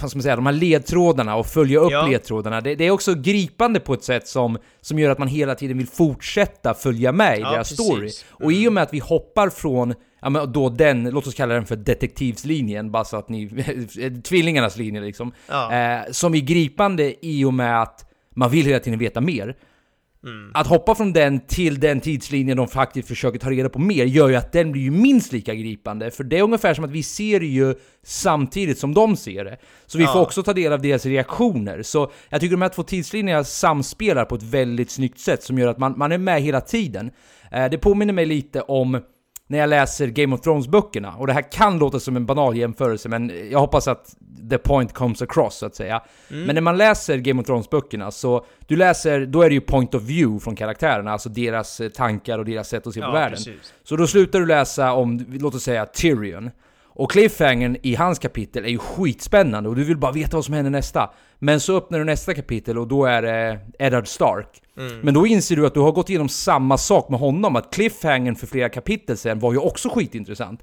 [0.00, 2.06] vad ska man säga, de här ledtrådarna och följa upp Ja.
[2.06, 2.60] ledtrådarna.
[2.60, 5.78] Det, det är också gripande på ett sätt som, som gör att man hela tiden
[5.78, 7.86] vill fortsätta följa med i Ja, deras precis.
[7.86, 8.10] story.
[8.30, 11.54] Och i och med att vi hoppar från, ja men då den, låt oss kalla
[11.54, 13.50] den för detektivslinjen, bara så att ni,
[14.24, 15.32] tvillingarnas linje liksom.
[15.48, 15.72] Ja.
[15.72, 19.56] Eh, som är gripande i och med att man vill hela tiden veta mer.
[20.24, 20.50] Mm.
[20.54, 24.28] Att hoppa från den till den tidslinjen de faktiskt försöker ta reda på mer gör
[24.28, 26.10] ju att den blir ju minst lika gripande.
[26.10, 29.56] För det är ungefär som att vi ser det ju samtidigt som de ser det.
[29.86, 30.12] Så vi Ja.
[30.12, 31.82] får också ta del av deras reaktioner.
[31.82, 35.68] Så jag tycker de här två tidslinjerna samspelar på ett väldigt snyggt sätt som gör
[35.68, 37.10] att man, man är med hela tiden.
[37.52, 39.00] Eh, det påminner mig lite om
[39.50, 43.08] när jag läser Game of Thrones-böckerna, och det här kan låta som en banal jämförelse,
[43.08, 44.16] men jag hoppas att
[44.50, 46.02] the point comes across, så att säga.
[46.30, 46.44] Mm.
[46.44, 49.94] Men när man läser Game of Thrones-böckerna, så du läser, då är det ju point
[49.94, 53.12] of view från karaktärerna, alltså deras eh, tankar och deras sätt att se på Ja,
[53.12, 53.36] världen.
[53.36, 53.74] precis.
[53.82, 56.50] Så då slutar du läsa om, låt oss säga, Tyrion.
[57.00, 60.54] Och cliffhangern i hans kapitel är ju skitspännande och du vill bara veta vad som
[60.54, 61.10] händer nästa.
[61.38, 64.62] Men så öppnar du nästa kapitel och då är det Eddard Stark.
[65.02, 68.34] Men då inser du att du har gått igenom samma sak med honom, att cliffhangern
[68.36, 70.62] för flera kapitel sen var ju också skitintressant.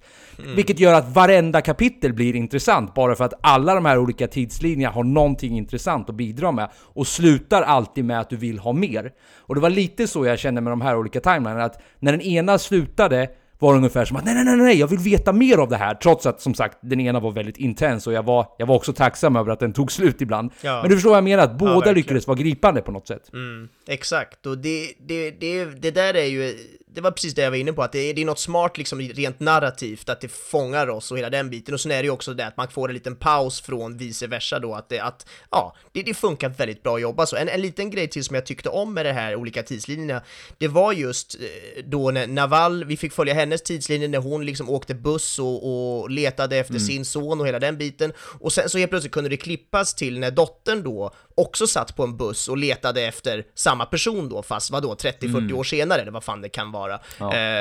[0.56, 4.94] Vilket gör att varenda kapitel blir intressant, bara för att alla de här olika tidslinjerna
[4.94, 9.12] har någonting intressant att bidra med, och slutar alltid med att du vill ha mer.
[9.38, 12.22] Och det var lite så jag kände med de här olika timelinerna, att när den
[12.22, 15.58] ena slutade var det ungefär som att nej, nej, nej, nej, jag vill veta mer
[15.58, 15.96] av det här.
[15.96, 18.94] Trots att som sagt, den ena var väldigt intens och jag var, jag var också
[18.94, 20.52] tacksam över att den tog slut ibland.
[20.62, 20.82] Ja.
[20.82, 21.96] Men du förstår vad jag menar, att båda verkligen.
[21.96, 23.34] lyckades vara gripande på något sätt.
[23.34, 26.58] Mm, exakt, och det, det, det, det där är ju,
[26.98, 29.02] det var precis det jag var inne på, att det, det är något smart liksom
[29.02, 32.10] rent narrativt, att det fångar oss och hela den biten, och sen är det ju
[32.10, 35.28] också det att man får en liten paus från vice versa då, att det, att,
[35.52, 37.36] ja, det, det funkar väldigt bra att jobba så.
[37.36, 40.22] En, en liten grej till som jag tyckte om med det här olika tidslinjerna,
[40.58, 44.70] det var just eh, då när Naval, vi fick följa hennes tidslinje när hon liksom
[44.70, 48.78] åkte buss och, och letade efter sin son och hela den biten, och sen så
[48.78, 52.58] helt plötsligt kunde det klippas till när dottern då också satt på en buss och
[52.58, 56.72] letade efter samma person då, fast vadå, 30-40 år senare, eller vad fan det kan
[56.72, 57.00] vara.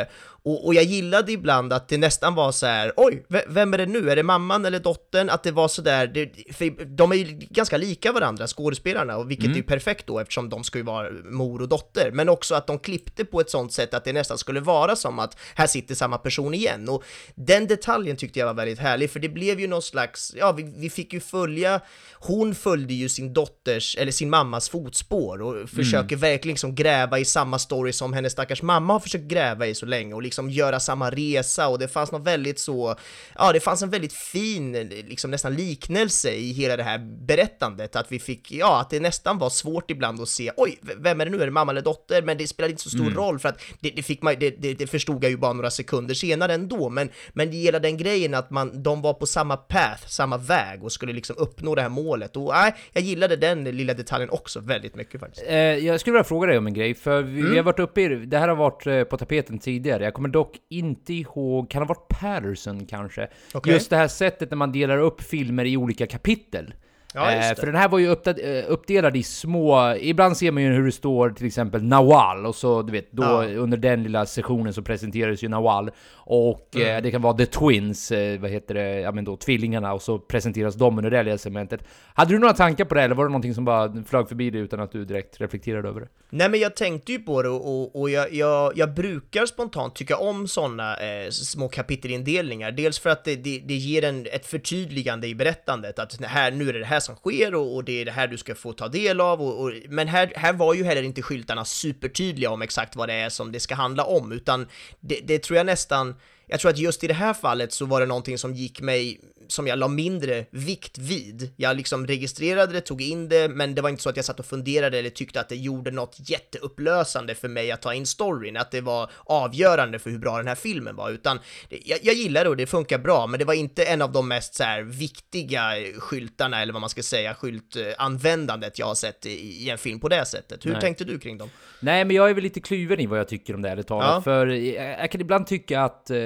[0.01, 0.07] Eh,
[0.47, 3.79] och, och jag gillade ibland att det nästan var så här: oj, ve- vem är
[3.79, 4.11] det nu?
[4.11, 5.31] Är det mamman eller dottern?
[5.31, 9.31] Att det var så där, det, för de är ju ganska lika varandra, skådespelarna, och
[9.31, 12.55] vilket är ju perfekt då eftersom de ska ju vara mor och dotter, men också
[12.55, 15.67] att de klippte på ett sånt sätt att det nästan skulle vara som att här
[15.67, 16.89] sitter samma person igen.
[16.89, 17.05] Och
[17.35, 20.75] den detaljen tyckte jag var väldigt härlig, för det blev ju någon slags, ja, vi,
[20.77, 21.81] vi fick ju följa,
[22.15, 27.25] hon följde ju sin dotters, eller sin mammas fotspår och försöker verkligen liksom gräva i
[27.25, 30.81] samma story som hennes stackars mamma har försökt gräva i så länge och liksom göra
[30.81, 32.95] samma resa och det fanns något väldigt så,
[33.39, 34.73] ja det fanns en väldigt fin,
[35.09, 39.39] liksom nästan liknelse i hela det här berättandet, att vi fick, ja att det nästan
[39.39, 42.23] var svårt ibland att se, oj, vem är det nu, är det mamma eller dotter?
[42.23, 44.75] Men det spelade inte så stor roll för att det, det fick man, det, det,
[44.75, 48.35] det förstod jag ju bara några sekunder senare ändå, men, men det gäller den grejen
[48.35, 51.89] att man, de var på samma path, samma väg och skulle liksom uppnå det här
[51.89, 55.47] målet och nej, jag gillade den lilla detaljen också väldigt mycket faktiskt.
[55.47, 57.51] Eh, jag skulle vilja fråga dig om en grej, för vi, Mm.
[57.51, 60.26] vi har varit uppe i, det här har varit eh, på tapeten tidigare, jag kommer
[60.29, 63.29] dock inte ihåg, kan det ha varit Patterson kanske?
[63.55, 63.73] Okej.
[63.73, 66.75] Just det här sättet när man delar upp filmer i olika kapitel.
[67.17, 70.73] Ja, Eh, för den här var ju eh, uppdelad i små, ibland ser man ju
[70.73, 73.45] hur det står till exempel Nawal, och så du vet, då Ja.
[73.45, 76.97] under den lilla sessionen så presenterades ju Nawal, och Mm.
[76.97, 80.03] eh, det kan vara The Twins, eh, vad heter det, ja men då tvillingarna, och
[80.03, 81.81] så presenteras de under det lilla segmentet.
[82.15, 84.61] Hade du några tankar på det, eller var det någonting som bara flög förbi dig
[84.61, 86.09] utan att du direkt reflekterade över det?
[86.31, 90.17] Nej men jag tänkte ju på det och, och, jag, jag, jag brukar spontant tycka
[90.17, 90.97] om sådana
[91.31, 92.71] små kapitelindelningar.
[92.73, 96.69] Dels för att det, det, det ger en, ett förtydligande i berättandet, att här, nu
[96.69, 98.89] är det här som sker och, och det är det här du ska få ta
[98.89, 99.43] del av.
[99.43, 103.15] Och, och, men här, här var ju heller inte skyltarna supertydliga om exakt vad det
[103.15, 104.67] är som det ska handla om, utan
[105.01, 106.15] det, det tror jag nästan
[106.47, 109.21] jag tror att just i det här fallet så var det någonting som gick mig,
[109.49, 111.53] som jag la mindre vikt vid.
[111.57, 114.41] Jag liksom registrerade det, tog in det, men det var inte så att jag satt
[114.41, 118.57] och funderade eller tyckte att det gjorde något jätteupplösande för mig att ta in storyn,
[118.57, 122.45] att det var avgörande för hur bra den här filmen var, utan jag, jag gillar
[122.45, 124.83] det och det funkar bra, men det var inte en av de mest så här,
[124.83, 125.61] viktiga
[125.99, 130.09] skyltarna, eller vad man ska säga, skyltanvändandet jag har sett i, i en film på
[130.09, 130.67] det sättet.
[130.67, 130.81] Hur Nej.
[130.81, 131.51] tänkte du kring dem?
[131.81, 134.09] Nej, men jag är väl lite kluven i vad jag tycker om det ärligt talat.
[134.09, 134.23] Ja.
[134.23, 136.17] För jag, jag kan ibland tycka att, eh,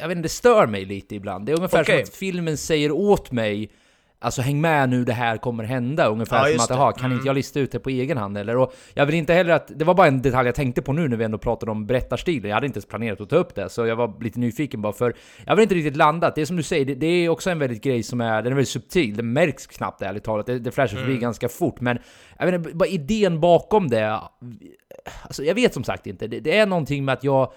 [0.00, 1.46] jag vet inte, det stör mig lite ibland.
[1.46, 2.04] Det är ungefär Okej.
[2.04, 3.70] som att filmen säger åt mig
[4.22, 6.06] Alltså häng med nu, det här kommer hända.
[6.06, 7.16] Ungefär Ja, som att, jaha, kan Mm.
[7.16, 8.56] inte jag lista ut det på egen hand eller?
[8.56, 11.08] Och jag vill inte heller att, det var bara en detalj jag tänkte på nu
[11.08, 12.48] när vi ändå pratade om berättarstilen.
[12.48, 14.92] Jag hade inte ens planerat att ta upp det, så jag var lite nyfiken bara
[14.92, 16.34] för jag har inte riktigt landat.
[16.34, 18.52] Det är som du säger, det, det är också en väldigt grej som är, den
[18.52, 19.16] är väldigt subtil.
[19.16, 20.46] Det märks knappt ärligt talat.
[20.46, 21.20] Det, det flashar förbi Mm.
[21.20, 21.98] ganska fort, men
[22.38, 24.20] jag vet inte, bara idén bakom det.
[25.22, 26.26] Alltså jag vet som sagt inte.
[26.26, 27.52] Det, det är någonting med att jag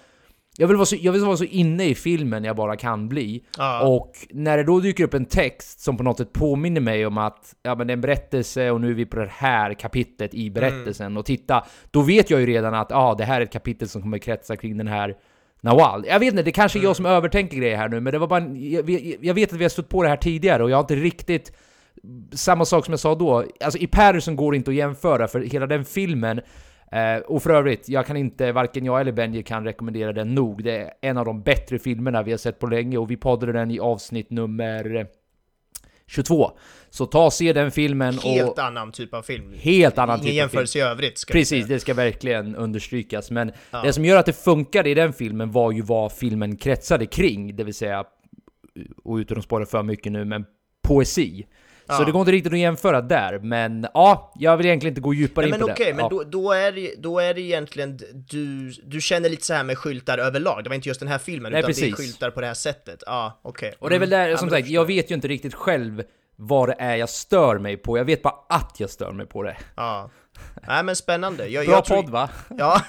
[0.58, 3.44] jag vill, vara så, jag vill vara så inne i filmen jag bara kan bli.
[3.58, 3.86] Ja.
[3.86, 7.18] Och när det då dyker upp en text som på något sätt påminner mig om
[7.18, 10.34] att ja, men det är en berättelse och nu är vi på det här kapitlet
[10.34, 11.16] i berättelsen.
[11.16, 14.02] Och titta, då vet jag ju redan att ah, det här är ett kapitel som
[14.02, 15.14] kommer kretsa kring den här
[15.60, 16.04] Nawal.
[16.08, 18.26] Jag vet inte, det kanske är jag som övertänker grejer här nu, men det var
[18.26, 20.70] bara en, jag, jag- jag vet att vi har stött på det här tidigare och
[20.70, 21.52] jag har inte riktigt
[22.32, 25.40] samma sak som jag sa då, alltså i Patterson går det inte att jämföra för
[25.40, 26.40] hela den filmen
[26.94, 30.64] eh, och för övrigt, jag kan inte, varken jag eller Benji kan rekommendera den nog.
[30.64, 33.52] Det är en av de bättre filmerna vi har sett på länge och vi poddade
[33.52, 35.06] den i avsnitt nummer eh,
[36.06, 36.50] 22.
[36.90, 38.58] Så ta och se den filmen Helt och...
[38.58, 39.54] annan typ av film.
[39.58, 41.18] Helt annan typ av jämförelse i övrigt.
[41.18, 43.30] Ska Precis, det ska verkligen understrykas.
[43.30, 43.82] Men Ja.
[43.82, 47.56] det som gör att det funkade i den filmen var ju vad filmen kretsade kring,
[47.56, 48.04] det vill säga,
[49.04, 50.44] och utan att spara för mycket nu, men
[50.82, 51.46] poesi.
[51.86, 52.04] Så Ja.
[52.04, 55.46] det går inte riktigt att jämföra där, men ja, jag vill egentligen inte gå djupare
[55.46, 55.94] Nej, in men på okej, det.
[55.94, 56.08] men ja.
[56.08, 57.96] då, då, är det, då är det egentligen,
[58.30, 61.18] du, du känner lite så här med skyltar överlag, det var inte just den här
[61.18, 61.96] filmen, Nej, utan det är precis.
[61.96, 63.02] skyltar på det här sättet.
[63.06, 63.74] Ja, okej.
[63.78, 64.20] Och det är väl Mm.
[64.20, 66.02] där, Ja, som men sagt, jag vet ju inte riktigt själv
[66.36, 67.98] vad det är jag stör mig på.
[67.98, 69.56] Jag vet bara att jag stör mig på det.
[69.76, 70.10] Ja.
[70.68, 71.46] Nej men spännande.
[71.48, 72.30] Jag, Bra jag tror- podd va?
[72.58, 72.82] Ja,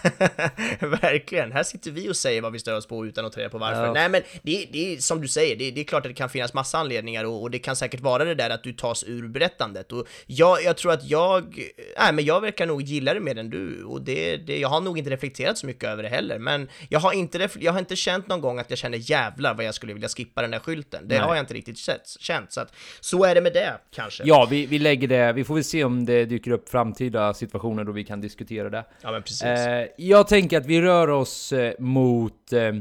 [0.80, 1.52] verkligen.
[1.52, 3.58] Här sitter vi och säger vad vi stör oss på utan att ta reda på
[3.58, 3.86] varför.
[3.86, 3.94] Ja.
[3.94, 6.30] Nej men det, det är som du säger, det, det är klart att det kan
[6.30, 9.28] finnas massa anledningar och, och det kan säkert vara det där att du tas ur
[9.28, 9.92] berättandet.
[9.92, 11.56] Och jag, jag tror att jag,
[12.00, 14.82] nej men jag verkar nog gilla det mer än du och det, det, jag har
[14.82, 16.40] nog inte reflekterat så mycket över det heller.
[16.40, 19.66] Men jag har inte, jag har inte känt någon gång att jag känner jävlar vad
[19.66, 21.08] jag skulle vilja skippa den där skylten.
[21.08, 21.24] Det Nej.
[21.28, 21.78] har jag inte riktigt
[22.20, 22.52] känt.
[22.54, 24.24] Så att så är det med det kanske.
[24.26, 27.84] Ja, vi, vi lägger det, vi får väl se om det dyker upp framtida situationer
[27.84, 28.86] då vi kan diskutera det.
[29.02, 29.42] Ja men precis.
[29.44, 32.74] Eh, jag tänker att vi rör oss eh, mot eh,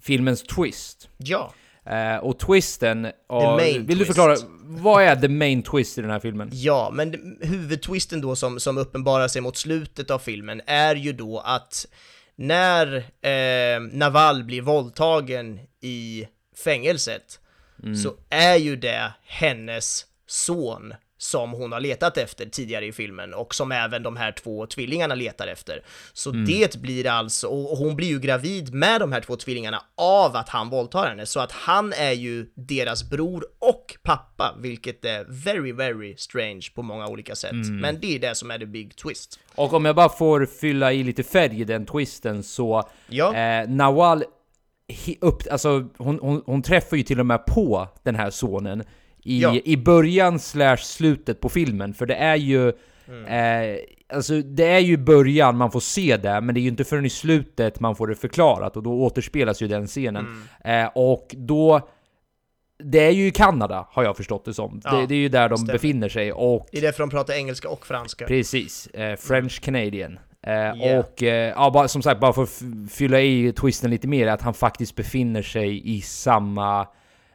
[0.00, 1.08] filmens twist.
[1.16, 1.52] ja.
[1.84, 3.02] Eh, och twisten...
[3.30, 4.06] main vill du twist.
[4.06, 6.50] förklara, vad är the main twist i den här filmen?
[6.52, 11.38] Ja, men huvudtwisten då som, som uppenbarar sig mot slutet av filmen är ju då
[11.38, 11.86] att
[12.36, 16.26] när eh, Naval blir våldtagen i
[16.64, 17.40] fängelset
[18.04, 23.54] så är ju det hennes son som hon har letat efter tidigare i filmen och
[23.54, 25.82] som även de här två tvillingarna letar efter.
[26.12, 30.36] Så det blir alltså, och hon blir ju gravid med de här två tvillingarna av
[30.36, 35.24] att han våldtar henne, så att han är ju deras bror och pappa, vilket är
[35.28, 37.52] very, very strange på många olika sätt.
[37.52, 39.38] Men det är det som är the big twist.
[39.54, 42.88] Och om jag bara får fylla i lite färg i den twisten så...
[43.08, 43.34] Ja.
[43.34, 44.24] Eh, Nawal,
[44.88, 48.84] hi- upp, alltså, hon, hon, hon träffar ju till och med på den här sonen
[49.28, 49.54] i, Ja.
[49.64, 52.68] i början slash slutet på filmen, för det är ju...
[53.26, 53.78] Eh,
[54.12, 57.04] alltså det är ju början man får se det, men det är ju inte förrän
[57.04, 60.42] i slutet man får det förklarat och då återspelas ju den scenen.
[60.64, 61.88] Eh, och då...
[62.84, 64.80] Det är ju i Kanada, har jag förstått det som.
[64.84, 65.72] Ja, det, det är ju där de stämmer.
[65.72, 66.66] befinner sig och...
[66.72, 68.26] Det är därför de pratar engelska och franska.
[68.26, 70.18] Precis, eh, French Canadian.
[70.42, 70.98] Eh, Yeah.
[71.00, 74.42] Och eh, ja, bara, som sagt, bara för att fylla i twisten lite mer, att
[74.42, 76.86] han faktiskt befinner sig i samma,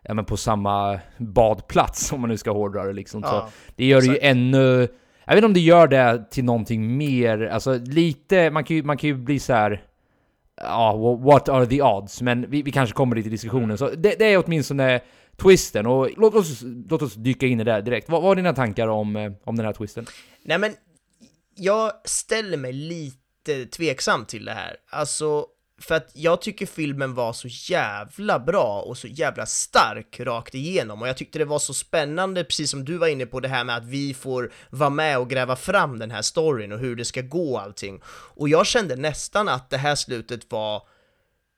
[0.03, 3.21] ja men på samma badplats om man nu ska hårdra det liksom.
[3.23, 4.25] Ja, Så det gör det ju exakt.
[4.31, 4.87] ännu,
[5.25, 8.83] jag vet inte om det gör det till någonting mer, alltså lite, man kan ju,
[8.83, 9.83] man kan ju bli så här.
[10.61, 12.21] Ja, wha- what are the odds?
[12.21, 13.77] Men vi, vi kanske kommer dit i diskussionen.
[13.77, 15.01] Så det, det är åtminstone
[15.37, 18.09] twisten, och låt oss, låt oss dyka in i det där direkt.
[18.09, 20.05] Vad, vad är dina tankar om, eh, om den här twisten?
[20.43, 20.71] Nej men,
[21.55, 24.75] jag ställer mig lite tveksam till det här.
[24.89, 25.45] Alltså,
[25.81, 31.01] för att jag tycker filmen var så jävla bra och så jävla stark rakt igenom
[31.01, 33.63] och jag tyckte det var så spännande, precis som du var inne på det här
[33.63, 37.05] med att vi får vara med och gräva fram den här storyn och hur det
[37.05, 38.01] ska gå allting.
[38.05, 40.83] Och jag kände nästan att det här slutet var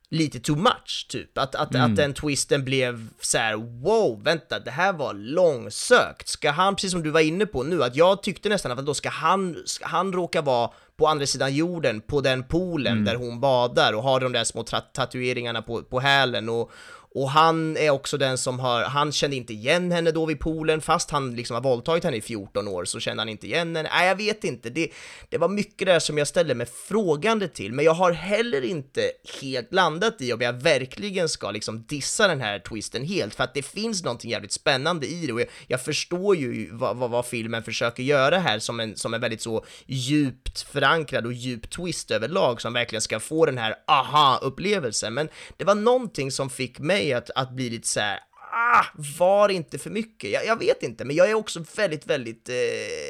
[0.09, 1.37] lite too much, typ.
[1.37, 6.27] Att, att, att den twisten blev så här: wow, vänta, det här var långsökt.
[6.27, 8.93] Ska han, precis som du var inne på nu, att jag tyckte nästan att då
[8.93, 13.39] ska han, ska han råka vara på andra sidan jorden, på den poolen där hon
[13.39, 16.71] badar och har de där små tatueringarna på, på hälen och,
[17.15, 20.81] och han är också den som har, han kände inte igen henne då vid poolen,
[20.81, 23.89] fast han liksom har våldtagit henne i 14 år så kände han inte igen henne.
[23.93, 24.69] Nej, jag vet inte.
[24.69, 24.89] Det,
[25.29, 29.01] det var mycket där som jag ställde mig frågande till, men jag har heller inte
[29.41, 33.53] helt landat i om jag verkligen ska liksom dissa den här twisten helt, för att
[33.53, 37.25] det finns någonting jävligt spännande i det och jag, jag förstår ju vad, vad, vad
[37.25, 42.11] filmen försöker göra här som en, som en väldigt så djupt förankrad och djup twist
[42.11, 47.04] överlag som verkligen ska få den här aha-upplevelsen, men det var någonting som fick mig
[47.13, 48.19] att, att bli lite så här.
[48.57, 48.85] Ah,
[49.19, 50.29] var inte för mycket.
[50.29, 52.55] Jag, jag vet inte, men jag är också väldigt, väldigt eh,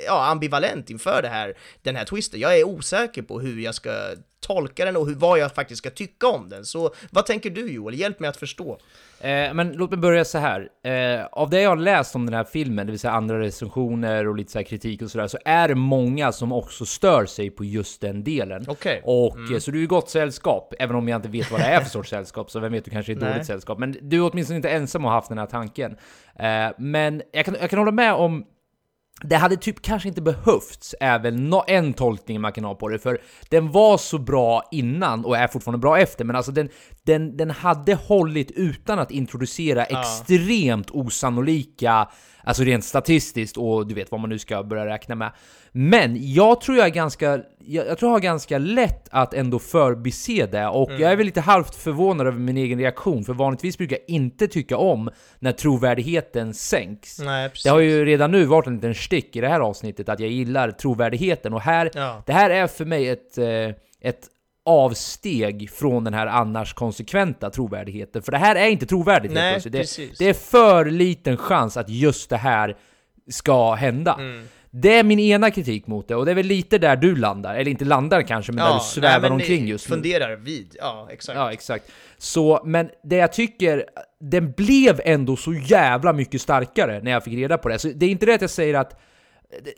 [0.05, 2.39] ja, ambivalent inför det här, den här twisten.
[2.39, 5.89] Jag är osäker på hur jag ska tolka den och hur, vad jag faktiskt ska
[5.89, 6.65] tycka om den.
[6.65, 7.99] Så vad tänker du Joel?
[7.99, 8.79] Hjälp mig att förstå.
[9.25, 10.69] Eh, men låt mig börja så här.
[10.83, 14.27] Eh, av det jag har läst om den här filmen, det vill säga andra recensioner
[14.27, 17.65] och lite så kritik och sådär, så är det många som också stör sig på
[17.65, 18.65] just den delen.
[18.67, 19.01] Okej.
[19.03, 21.65] Och eh, så du är i gott sällskap, även om jag inte vet vad det
[21.65, 23.31] är för sorts sällskap, så vem vet, du kanske är Nej.
[23.31, 23.79] dåligt sällskap.
[23.79, 25.97] Men du är åtminstone inte ensam och har haft den här tanken.
[26.39, 28.45] Eh, men jag kan, jag kan hålla med om
[29.21, 32.99] det hade typ kanske inte behövts, är väl en tolkning man kan ha på det,
[32.99, 36.69] för den var så bra innan och är fortfarande bra efter, men alltså den,
[37.03, 42.07] den, den hade hållit utan att introducera extremt osannolika,
[42.45, 45.31] alltså rent statistiskt och du vet vad man nu ska börja räkna med.
[45.71, 49.59] Men jag tror jag är ganska, jag, jag tror jag har ganska lätt att ändå
[49.59, 53.77] förbise det och jag är väl lite halvt förvånad över min egen reaktion, för vanligtvis
[53.77, 57.19] brukar jag inte tycka om när trovärdigheten sänks.
[57.19, 57.49] Nej.
[57.63, 60.29] Det har ju redan nu varit en liten stick i det här avsnittet att jag
[60.29, 62.23] gillar trovärdigheten och här, Ja.
[62.25, 63.47] det här är för mig ett, eh,
[64.01, 64.27] ett
[64.65, 68.21] avsteg från den här annars konsekventa trovärdigheten.
[68.21, 72.29] För det här är inte trovärdigt Nej, det, det är för liten chans att just
[72.29, 72.75] det här
[73.29, 74.13] ska hända.
[74.13, 74.47] Mm.
[74.81, 77.55] Det är min ena kritik mot det, och det är väl lite där du landar,
[77.55, 79.95] eller inte landar kanske, men där du svävar nej, omkring just nu.
[79.95, 81.37] Funderar vid, ja exakt.
[81.37, 81.91] Ja, exakt.
[82.17, 83.85] Så, men det jag tycker,
[84.19, 87.79] den blev ändå så jävla mycket starkare när jag fick reda på det.
[87.79, 88.99] Så det är inte det att jag säger att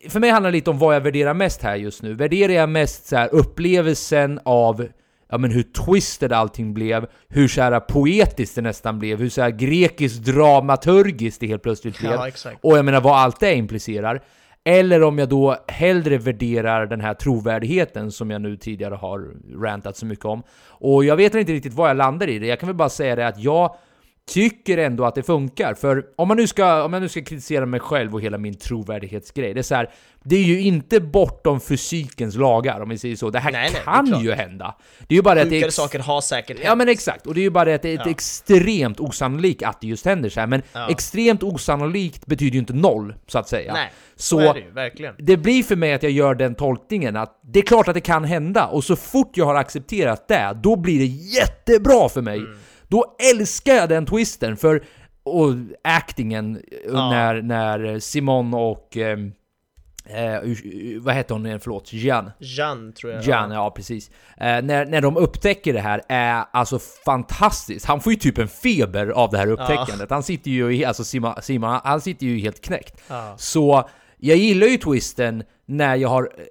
[0.09, 2.13] för mig handlar det lite om vad jag värderar mest här just nu.
[2.13, 4.87] Värderar jag mest så här, upplevelsen av
[5.29, 9.41] ja, men hur twisted allting blev, hur så här poetiskt det nästan blev, hur så
[9.41, 12.11] här grekiskt dramaturgiskt det helt plötsligt blev.
[12.11, 12.51] Ja.
[12.61, 14.21] Och jag menar vad allt det implicerar.
[14.63, 19.97] Eller om jag då hellre värderar den här trovärdigheten som jag nu tidigare har rantat
[19.97, 20.43] så mycket om.
[20.67, 22.47] Och jag vet inte riktigt vad jag landar i det.
[22.47, 23.75] Jag kan väl bara säga det att jag
[24.27, 25.73] tycker ändå att det funkar.
[25.73, 28.55] För om man nu ska, om jag nu ska kritisera mig själv och hela min
[28.55, 29.53] trovärdighetsgrej.
[29.53, 29.89] Det är så här,
[30.23, 33.29] det är ju inte bortom fysikens lagar om vi säger så.
[33.29, 34.75] Det här Nej, nej, det kan ju hända.
[35.07, 37.33] Det är ju bara att det Sjukare ex- saker har säkert Ja men exakt, och
[37.33, 38.09] det är ju bara det att det är Ja.
[38.09, 40.47] extremt osannolikt att det just händer så här.
[40.47, 40.89] Men Ja.
[40.89, 43.73] extremt osannolikt betyder ju inte noll, så att säga.
[43.73, 44.59] Nej, så så det
[44.99, 47.93] ju, det blir för mig att jag gör den tolkningen att det är klart att
[47.93, 52.21] det kan hända, och så fort jag har accepterat det, då blir det jättebra för
[52.21, 52.37] mig.
[52.37, 52.57] Mm.
[52.87, 54.83] Då älskar jag den twisten, för
[55.23, 57.09] och actingen Ja.
[57.09, 58.97] när, när Simon och...
[58.97, 59.31] ehm,
[60.09, 60.39] Eh,
[60.99, 61.59] vad heter hon igen?
[61.59, 62.31] Förlåt, Jean.
[62.39, 63.23] Jean tror jag.
[63.23, 64.09] Jan, ja precis.
[64.37, 67.85] Eh, när, när de upptäcker det här är alltså fantastiskt.
[67.85, 70.09] Han får ju typ en feber av det här upptäckandet.
[70.09, 73.01] Han sitter ju, alltså Simon, Simon han- sitter ju helt knäckt.
[73.07, 73.33] Ja.
[73.37, 76.43] Så jag gillar ju twisten när jag har, eh,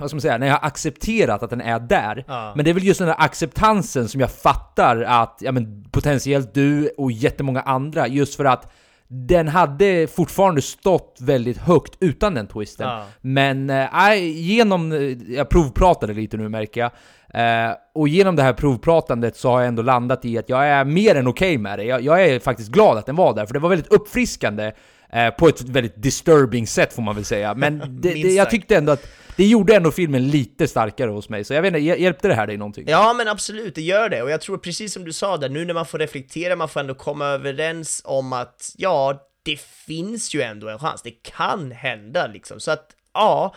[0.00, 2.24] vad ska man säga, när jag har accepterat att den är där.
[2.28, 2.52] Ja.
[2.56, 6.54] Men det är väl just den här acceptansen som jag fattar att, ja men potentiellt
[6.54, 8.72] du och jättemånga andra, just för att
[9.08, 12.88] den hade fortfarande stått väldigt högt utan den twisten.
[12.88, 13.04] Ja.
[13.20, 14.98] Men äh, genom, eh,
[15.34, 16.90] jag provpratade lite nu märker jag,
[17.34, 20.84] Eh, och genom det här provpratandet så har jag ändå landat i att jag är
[20.84, 21.84] mer än okej med det.
[21.84, 24.72] Jag, jag är faktiskt glad att den var där, för det var väldigt uppfriskande
[25.12, 27.54] eh, på ett väldigt disturbing sätt får man väl säga.
[27.54, 31.44] Men det, det, jag tyckte ändå att det gjorde ändå filmen lite starkare hos mig.
[31.44, 32.84] Så jag vet inte, hjä- hjälpte det här dig någonting?
[32.88, 34.22] Ja men absolut, det gör det.
[34.22, 36.80] Och jag tror precis som du sa där, nu när man får reflektera, man får
[36.80, 41.02] ändå komma överens om att ja, det finns ju ändå en chans.
[41.02, 42.60] Det kan hända liksom.
[42.60, 43.54] Så att ja,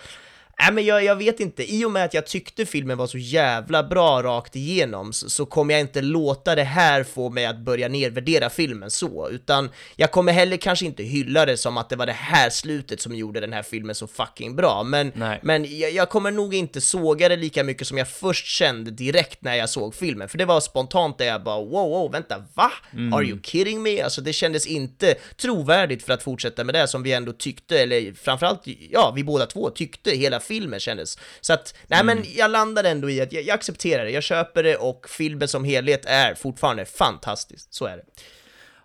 [0.62, 3.18] Nej men jag, jag vet inte, i och med att jag tyckte filmen var så
[3.18, 7.58] jävla bra rakt igenom så, så kommer jag inte låta det här få mig att
[7.58, 11.96] börja nedvärdera filmen så, utan jag kommer heller kanske inte hylla det som att det
[11.96, 15.40] var det här slutet som gjorde den här filmen så fucking bra, men, Nej.
[15.44, 19.42] men jag, jag kommer nog inte såga det lika mycket som jag först kände direkt
[19.42, 22.72] när jag såg filmen, för det var spontant där jag bara wow, wow, vänta, va?
[23.14, 24.02] Are you kidding me?
[24.02, 28.14] Alltså det kändes inte trovärdigt för att fortsätta med det som vi ändå tyckte, eller
[28.14, 31.18] framförallt, ja, vi båda två tyckte hela filmen kändes.
[31.42, 34.64] Så att, nej men jag landade ändå i att jag, jag accepterar det, jag köper
[34.64, 38.04] det och filmen som helhet är fortfarande fantastisk, så är det.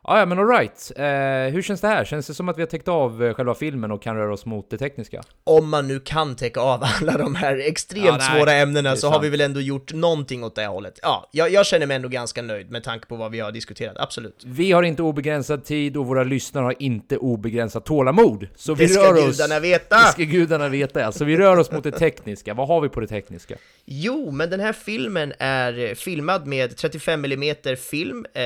[0.08, 0.92] Ja, ja men alright.
[0.96, 2.04] Eh, hur känns det här?
[2.04, 4.46] Känns det som att vi har täckt av eh, själva filmen och kan röra oss
[4.46, 5.22] mot det tekniska?
[5.44, 9.12] Om man nu kan täcka av alla de här extremt Ja, svåra ämnena så har
[9.14, 9.24] sant.
[9.24, 10.98] vi väl ändå gjort någonting åt det hållet.
[11.02, 13.96] Ja, jag, jag känner mig ändå ganska nöjd med tanke på vad vi har diskuterat,
[13.98, 14.42] absolut.
[14.46, 18.48] Vi har inte obegränsad tid och våra lyssnare har inte obegränsat tålamod.
[18.56, 19.36] Så vi Det ska rör oss...
[19.38, 19.96] gudarna veta!
[19.96, 21.12] Det ska gudarna veta, ja.
[21.12, 22.54] Så vi rör oss mot det tekniska.
[22.54, 23.54] Vad har vi på det tekniska?
[23.84, 28.42] Jo, men den här filmen är filmad med 35 mm film eh,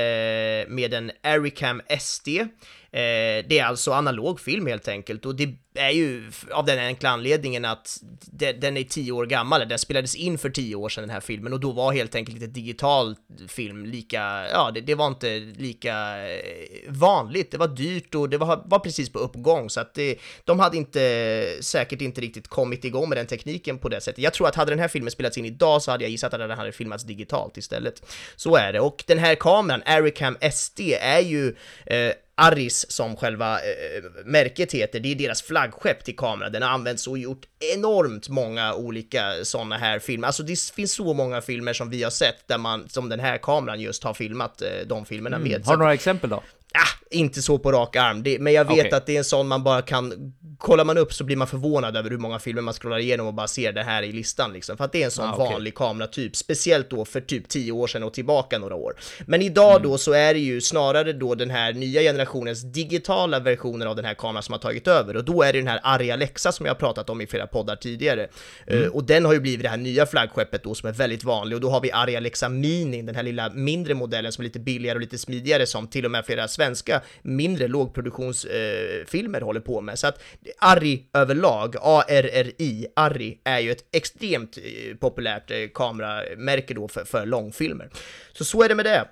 [0.67, 1.11] med en
[1.51, 2.49] Aricam SD.
[2.93, 5.25] Eh, det är alltså analog film helt enkelt.
[5.25, 7.97] Och det är ju av den enkla anledningen att
[8.31, 11.19] de, den är tio år gammal, den spelades in för tio år sedan den här
[11.19, 11.53] filmen.
[11.53, 13.15] Och då var helt enkelt inte digital
[13.47, 15.93] film lika, ja det, det var inte lika
[16.29, 16.41] eh,
[16.87, 19.69] vanligt, det var dyrt och det var, var precis på uppgång.
[19.69, 23.89] Så att det, de hade inte, säkert inte riktigt kommit igång med den tekniken på
[23.89, 24.23] det sättet.
[24.23, 26.39] Jag tror att hade den här filmen spelats in idag så hade jag gissat att
[26.39, 28.03] den hade filmats digitalt istället.
[28.35, 32.11] Så är det, och den här kameran, Aricam SD, är ju eh,
[32.41, 36.51] Aris som själva eh, märket heter, det är deras flaggskepp till kameran.
[36.51, 40.27] Den har använts och gjort enormt många olika sådana här filmer.
[40.27, 43.37] Alltså det finns så många filmer som vi har sett där man, som den här
[43.37, 45.51] kameran just har filmat eh, de filmerna med.
[45.51, 45.67] Så Mm.
[45.67, 46.43] Har du några exempel då?
[46.73, 48.91] Ah, inte så på rak arm, det, men jag vet Okej.
[48.93, 51.97] att det är en sån man bara kan Kollar man upp så blir man förvånad
[51.97, 54.77] över hur många filmer man scrollar igenom och bara ser det här i listan liksom,
[54.77, 55.53] för att det är en sån Ah, okej.
[55.53, 58.93] vanlig kameratyp, speciellt då för typ 10 år sedan och tillbaka några år.
[59.25, 59.83] Men idag Mm.
[59.83, 64.05] då så är det ju snarare då den här nya generationens digitala versionen av den
[64.05, 66.65] här kameran som har tagit över och då är det den här Arri Alexa som
[66.65, 68.27] jag har pratat om i flera poddar tidigare.
[68.67, 68.83] Mm.
[68.83, 71.55] Eh, och den har ju blivit det här nya flaggskeppet då som är väldigt vanlig
[71.55, 74.59] och då har vi Arri Alexa Mini, den här lilla mindre modellen som är lite
[74.59, 79.81] billigare och lite smidigare som till och med flera svenska mindre lågproduktionsfilmer filmer håller på
[79.81, 79.99] med.
[79.99, 80.21] Så att
[80.59, 87.25] Arri överlag, A-R-R-I, Arri, är ju ett extremt eh, populärt eh, kameramärke då för, för
[87.25, 87.89] långfilmer.
[88.33, 89.07] Så så är det med det.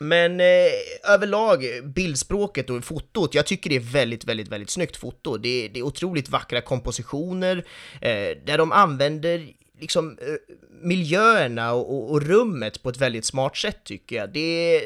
[0.00, 5.36] Men eh, överlag, bildspråket och fotot, jag tycker det är väldigt, väldigt, väldigt snyggt foto.
[5.36, 7.56] Det, är- det är otroligt vackra kompositioner,
[8.00, 9.46] eh, där de använder
[9.80, 10.34] liksom eh,
[10.82, 14.32] miljöerna och, och, och rummet på ett väldigt smart sätt tycker jag.
[14.32, 14.40] Det
[14.76, 14.82] är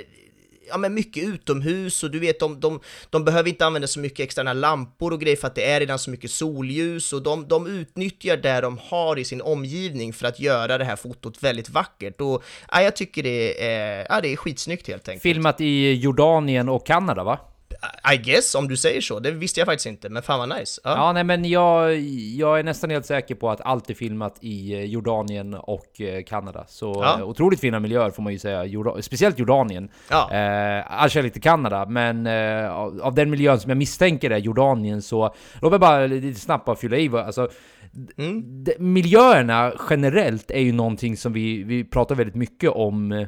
[0.70, 4.20] ja, men mycket utomhus och du vet, de, de, de behöver inte använda så mycket
[4.20, 7.66] externa lampor och grejer för att det är redan så mycket solljus och de, de
[7.66, 12.20] utnyttjar det de har i sin omgivning för att göra det här fotot väldigt vackert
[12.20, 15.22] och ja, jag tycker det är, ja, det är skitsnyggt helt enkelt.
[15.22, 17.49] Filmat i Jordanien och Kanada va?
[18.14, 19.18] I guess, om du säger så.
[19.20, 20.80] Det visste jag faktiskt inte, men fan vad nice.
[20.84, 20.90] Ja.
[20.96, 21.98] Ja, nej men jag,
[22.36, 26.22] jag är nästan helt säker på att allt är filmat i eh, Jordanien och eh,
[26.22, 26.64] Kanada.
[26.68, 27.18] Så Ja.
[27.18, 29.88] eh, otroligt fina miljöer får man ju säga, Jorda speciellt Jordanien.
[30.10, 30.32] Ja.
[30.32, 34.38] Eh, all kärlek till Kanada, men eh, av, av den miljön som jag misstänker är
[34.38, 35.34] Jordanien så...
[35.60, 37.48] Låt mig bara lite snabbt bara fylla i alltså,
[38.18, 38.64] Mm.
[38.78, 43.26] miljöerna generellt är ju någonting som vi, vi pratar väldigt mycket om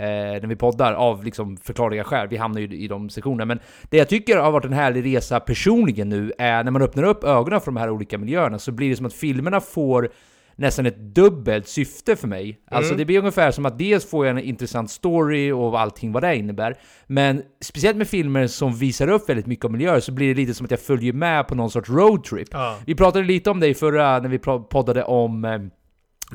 [0.00, 2.28] eh, när vi poddar av liksom förklarliga skäl.
[2.28, 3.44] Vi hamnar ju i de sektionerna.
[3.44, 3.58] Men
[3.90, 7.24] det jag tycker har varit en härlig resa personligen nu är när man öppnar upp
[7.24, 10.10] ögonen för de här olika miljöerna så blir det som att filmerna får
[10.56, 12.60] nästan ett dubbelt syfte för mig.
[12.70, 16.22] Alltså det blir ungefär som att dels får jag en intressant story och allting vad
[16.22, 16.74] det innebär.
[17.06, 20.54] Men speciellt med filmer som visar upp väldigt mycket av miljöer så blir det lite
[20.54, 22.48] som att jag följer med på någon sorts roadtrip.
[22.50, 22.76] Ja.
[22.86, 24.38] Vi pratade lite om det i förra, när vi
[24.68, 25.58] poddade om eh,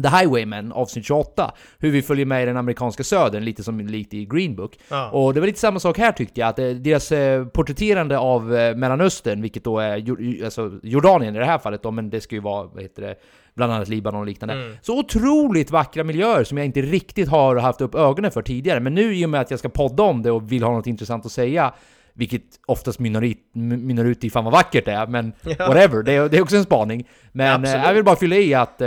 [0.03, 1.53] The Highwaymen, avsnitt 28.
[1.79, 4.79] Hur vi följer med i den amerikanska södern, lite som lite i Green Book.
[4.89, 5.09] Ja.
[5.09, 8.55] Och det var lite samma sak här tyckte jag, att eh, deras eh, porträtterande av
[8.55, 12.35] eh, Mellanöstern, vilket då är alltså Jordanien i det här fallet då, men det ska
[12.35, 13.15] ju vara, vad heter det,
[13.55, 14.77] bland annat Libanon och liknande.
[14.81, 18.79] Så otroligt vackra miljöer som jag inte riktigt har haft upp ögonen för tidigare.
[18.79, 20.87] Men nu i och med att jag ska podda om det och vill ha något
[20.87, 21.73] intressant att säga,
[22.13, 25.67] vilket oftast mynnar ut, i fan vad vackert det är, men Ja.
[25.67, 27.07] whatever, det är, det är också en spaning.
[27.31, 27.85] Men Absolut.
[27.85, 28.81] jag vill bara fylla i att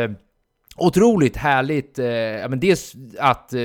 [0.79, 3.61] Otroligt härligt, eh, ja, men dels att eh,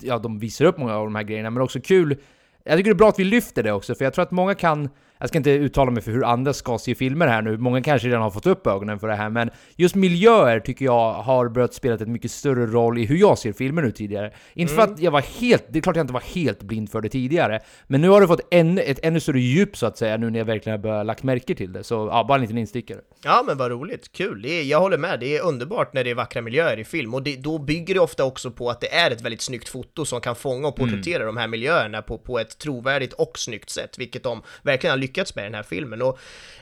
[0.00, 2.16] ja, de visar upp många av de här grejerna, men också kul.
[2.64, 4.54] Jag tycker det är bra att vi lyfter det också, för jag tror att många
[4.54, 4.88] kan
[5.18, 8.08] jag ska inte uttala mig för hur andra ska se filmer här nu, många kanske
[8.08, 11.74] redan har fått upp ögonen för det här, men just miljöer tycker jag har börjat
[11.74, 14.32] spela en mycket större roll i hur jag ser filmer nu tidigare.
[14.54, 17.00] Inte för att jag var helt, det är klart jag inte var helt blind för
[17.00, 20.16] det tidigare, men nu har det fått än, ett ännu större djup så att säga,
[20.16, 21.84] nu när jag verkligen har börjat lagt märke till det.
[21.84, 23.00] Så ja, bara en liten instickare.
[23.24, 24.42] Ja men vad roligt, kul.
[24.42, 27.14] Det är, jag håller med, det är underbart när det är vackra miljöer i film
[27.14, 30.04] och det, då bygger det ofta också på att det är ett väldigt snyggt foto
[30.04, 33.98] som kan fånga och porträttera de här miljöerna på, på ett trovärdigt och snyggt sätt,
[33.98, 36.02] vilket de verkligen har lyckats med i den här filmen.
[36.02, 36.18] Och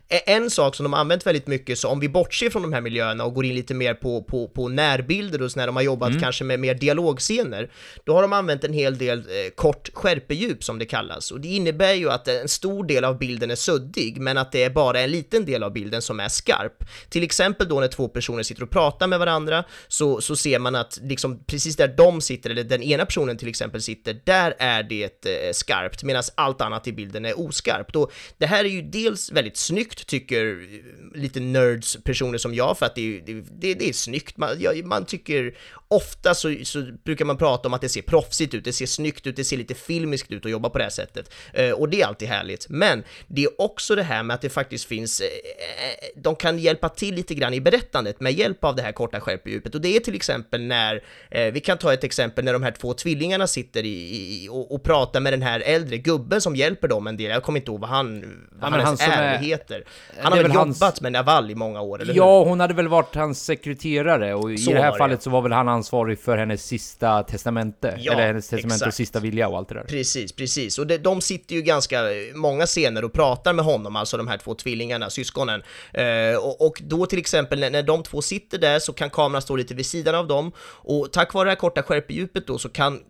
[0.09, 2.80] en sak som de har använt väldigt mycket, så om vi bortser från de här
[2.80, 5.82] miljöerna och går in lite mer på, på, på närbilder och så när de har
[5.82, 6.22] jobbat mm.
[6.22, 7.70] kanske med mer dialogscener,
[8.05, 11.30] då har de använt en hel del eh, kort skärpedjup som det kallas.
[11.30, 14.62] Och det innebär ju att en stor del av bilden är suddig, men att det
[14.62, 16.84] är bara en liten del av bilden som är skarp.
[17.09, 20.74] Till exempel då när två personer sitter och pratar med varandra, så, så ser man
[20.74, 24.82] att liksom precis där de sitter, eller den ena personen till exempel sitter, där är
[24.82, 27.97] det eh, skarpt, medan allt annat i bilden är oskarpt.
[27.97, 32.78] Och det här är ju dels väldigt snyggt, tycker eh, lite nerds personer som jag,
[32.78, 34.37] för att det, det, det är snyggt.
[34.37, 35.57] Man, ja, man tycker
[35.95, 39.26] ofta så, så, brukar man prata om att det ser proffsigt ut, det ser snyggt
[39.26, 41.30] ut, det ser lite filmiskt ut att jobba på det här sättet.
[41.53, 42.66] Eh, och det är alltid härligt.
[42.68, 46.59] Men det är också det här med att det faktiskt finns, eh, eh de kan
[46.59, 49.74] hjälpa till lite grann i berättandet med hjälp av det här korta skärpedjupet.
[49.74, 52.70] Och det är till exempel när, eh, vi kan ta ett exempel när de här
[52.70, 56.88] två tvillingarna sitter i, i och, och, pratar med den här äldre gubben som hjälper
[56.88, 59.84] dem en del, jag kommer inte ihåg vad han, vad ja, hans ärlighet heter.
[60.22, 61.01] Han har väl jobbat hans...
[61.01, 62.49] med Naval i många år, eller Ja, hur?
[62.49, 65.53] hon hade väl varit hans sekreterare och så i det här fallet så var väl
[65.53, 67.97] han ansvarig för hennes sista testamente.
[67.99, 68.89] Ja, eller hennes testamente exakt.
[68.89, 69.82] och sista vilja och allt det där.
[69.82, 70.78] Precis, precis.
[70.78, 72.03] Och det, de sitter ju ganska
[72.35, 75.62] många scener och pratar med honom, alltså de här två tvillingarna, syskonen.
[75.93, 79.43] Eh, och, och, då till exempel när, när de två sitter där så kan kameran
[79.43, 82.68] stå lite vid sidan av dem och tack vare det här korta skärpedjupet då så
[82.68, 83.01] kan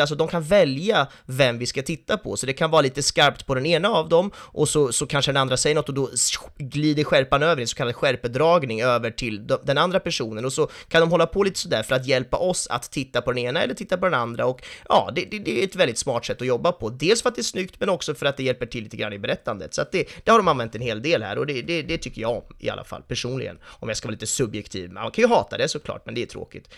[0.00, 3.46] alltså de kan välja vem vi ska titta på, så det kan vara lite skarpt
[3.46, 6.10] på den ena av dem och så, så kanske den andra säger något och då
[6.58, 11.00] glider skärpan över, en så kallad skärpedragning över till den andra personen och så kan
[11.00, 13.74] de hålla på lite sådär för att hjälpa oss att titta på den ena eller
[13.74, 16.46] titta på den andra och ja, det, det, det är ett väldigt smart sätt att
[16.46, 16.88] jobba på.
[16.88, 19.12] Dels för att det är snyggt men också för att det hjälper till lite grann
[19.12, 19.74] i berättandet.
[19.74, 21.98] Så att det, det har de använt en hel del här och det, det, det
[21.98, 24.90] tycker jag om i alla fall personligen, om jag ska vara lite subjektiv.
[24.90, 26.68] Man kan ju hata det såklart, men det är tråkigt.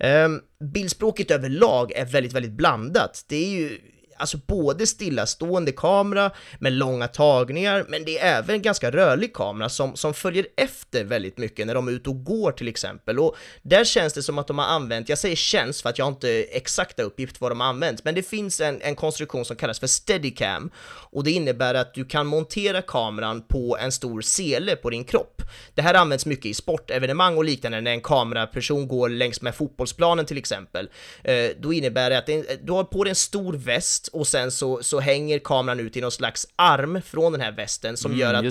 [0.00, 0.42] Um,
[0.72, 3.24] bildspråket överlag är väldigt, väldigt blandat.
[3.28, 3.78] Det är ju
[4.16, 9.96] alltså både stillastående kamera med långa tagningar, men det är även ganska rörlig kamera som,
[9.96, 13.18] som följer efter väldigt mycket när de är ute och går till exempel.
[13.18, 16.04] Och där känns det som att de har använt, jag säger känns för att jag
[16.04, 19.56] har inte exakta uppgift vad de har använt, men det finns en, en konstruktion som
[19.56, 20.70] kallas för steadicam
[21.10, 25.42] och det innebär att du kan montera kameran på en stor sele på din kropp.
[25.74, 30.26] Det här används mycket i sportevenemang och liknande när en kameraperson går längs med fotbollsplanen
[30.26, 30.90] till exempel.
[31.24, 32.26] Eh, då innebär det att
[32.66, 36.00] du har på dig en stor väst och sen så, så hänger kameran ut i
[36.00, 38.44] någon slags arm från den här västen som mm, gör att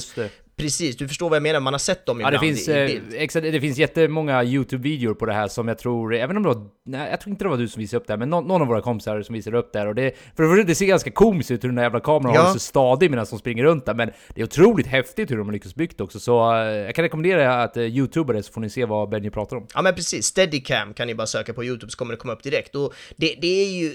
[0.55, 2.71] Precis, du förstår vad jag menar, man har sett dem ibland ja, det finns, i,
[2.71, 6.43] i eh, exakt, det finns jättemånga YouTube-videor på det här som jag tror, även om
[6.43, 8.29] det var, nej, jag tror inte det var du som visade upp det här, men
[8.29, 10.75] någon, någon av våra kompisar som visade upp det här och det, för det, det
[10.75, 12.41] ser ganska komiskt ut hur den där jävla kameran ja.
[12.41, 15.47] håller sig stadig medan de springer runt där, men det är otroligt häftigt hur de
[15.47, 18.69] har lyckats byggt också, så uh, jag kan rekommendera att uh, YouTubare så får ni
[18.69, 19.67] se vad Benny pratar om.
[19.73, 22.43] Ja men precis, Steadicam kan ni bara söka på YouTube så kommer det komma upp
[22.43, 23.93] direkt, och det, det är ju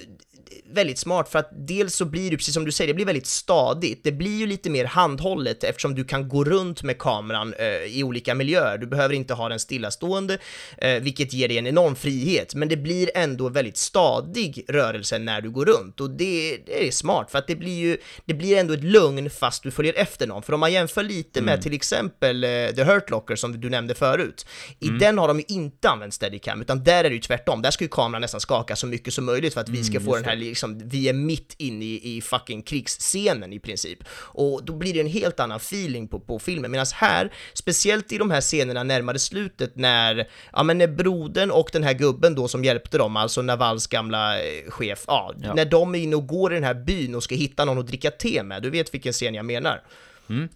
[0.71, 3.27] väldigt smart för att dels så blir det, precis som du säger, det blir väldigt
[3.27, 4.05] stadigt.
[4.05, 8.03] Det blir ju lite mer handhållet eftersom du kan gå runt med kameran eh, i
[8.05, 8.79] olika miljöer.
[8.79, 10.39] Du behöver inte ha den stillastående,
[10.79, 15.41] eh, vilket ger dig en enorm frihet, men det blir ändå väldigt stadig rörelse när
[15.41, 18.57] du går runt och det, det är smart för att det blir ju, det blir
[18.59, 20.43] ändå ett lugn fast du följer efter någon.
[20.43, 21.47] För om man jämför lite mm.
[21.47, 24.47] med till exempel eh, The Hurt Locker som du nämnde förut,
[24.79, 24.99] i mm.
[24.99, 27.63] den har de ju inte använt Steadicam, utan där är det ju tvärtom.
[27.63, 30.05] Där ska ju kameran nästan skaka så mycket som möjligt för att vi ska mm,
[30.05, 33.99] få den här liksom, vi är mitt inne i, i fucking krigsscenen i princip.
[34.11, 38.19] Och då blir det en helt annan feeling på, på filmen, medan här, speciellt i
[38.19, 42.49] de här scenerna närmare slutet när, ja men när brodern och den här gubben då
[42.49, 46.27] som hjälpte dem, alltså Navals gamla eh, chef, ja, ja, när de är inne och
[46.27, 48.95] går i den här byn och ska hitta någon att dricka te med, du vet
[48.95, 49.83] vilken scen jag menar.
[50.29, 50.49] Mm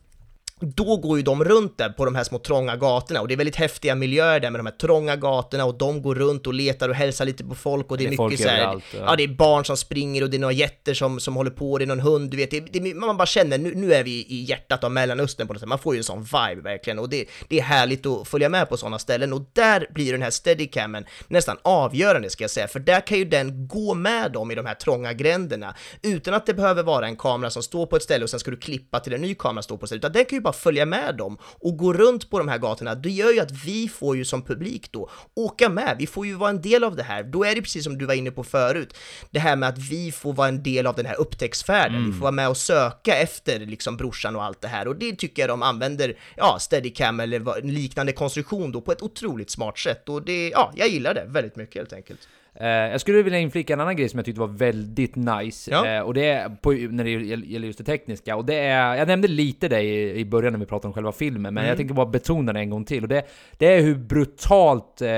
[0.63, 3.37] då går ju de runt där på de här små trånga gatorna och det är
[3.37, 6.89] väldigt häftiga miljöer där med de här trånga gatorna och de går runt och letar
[6.89, 8.81] och hälsar lite på folk och det är, det är mycket så här, ja.
[8.99, 9.17] ja.
[9.17, 11.85] det är barn som springer och det är några jätter som, som håller på, det
[11.85, 14.45] är någon hund, du vet, det, det, man bara känner nu, nu är vi i
[14.49, 17.29] hjärtat av Mellanöstern på något sätt, man får ju en sån vibe verkligen och det,
[17.49, 21.05] det är härligt att följa med på sådana ställen och där blir den här steadicamen
[21.29, 24.67] nästan avgörande ska jag säga, för där kan ju den gå med dem i de
[24.67, 28.25] här trånga gränderna utan att det behöver vara en kamera som står på ett ställe
[28.25, 30.13] och sen ska du klippa till en ny kamera som står på ett ställe, utan
[30.13, 32.95] den kan ju bara bara följa med dem och gå runt på de här gatorna,
[32.95, 36.35] det gör ju att vi får ju som publik då åka med, vi får ju
[36.35, 37.23] vara en del av det här.
[37.23, 38.95] Då är det precis som du var inne på förut,
[39.31, 42.11] det här med att vi får vara en del av den här upptäcktsfärden, mm.
[42.11, 45.17] vi får vara med och söka efter liksom brorsan och allt det här och det
[45.17, 50.09] tycker jag de använder, ja, steadicam eller liknande konstruktion då på ett otroligt smart sätt
[50.09, 52.29] och det, ja, jag gillar det väldigt mycket helt enkelt.
[52.61, 56.01] Uh, jag skulle vilja inflika en annan grej som jag tyckte var väldigt nice, ja.
[56.01, 59.09] uh, och det är på, när det gäller just det tekniska, och det är, jag
[59.09, 61.69] nämnde lite det i, i början när vi pratade om själva filmen, men mm.
[61.69, 63.23] jag tänker bara betona det en gång till, och det,
[63.59, 65.09] det är hur brutalt uh,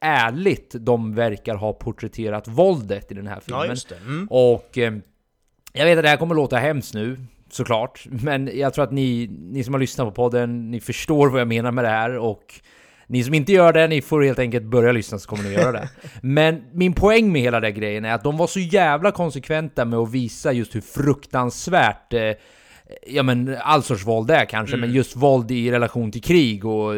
[0.00, 3.76] ärligt de verkar ha porträtterat våldet i den här filmen.
[3.90, 4.28] Ja, mm.
[4.30, 4.78] Och
[5.72, 7.16] jag vet att det här kommer låta hemskt nu,
[7.50, 8.06] såklart.
[8.10, 11.48] Men jag tror att ni, ni som har lyssnat på podden, ni förstår vad jag
[11.48, 12.54] menar med det här och
[13.10, 15.72] ni som inte gör det, ni får helt enkelt börja lyssna så kommer ni göra
[15.72, 15.88] det.
[16.20, 19.98] Men min poäng med hela den grejen är att de var så jävla konsekventa med
[19.98, 22.20] att visa just hur fruktansvärt eh,
[23.06, 24.88] ja men all sorts våld är kanske, Mm.
[24.88, 26.92] men just våld i relation till krig och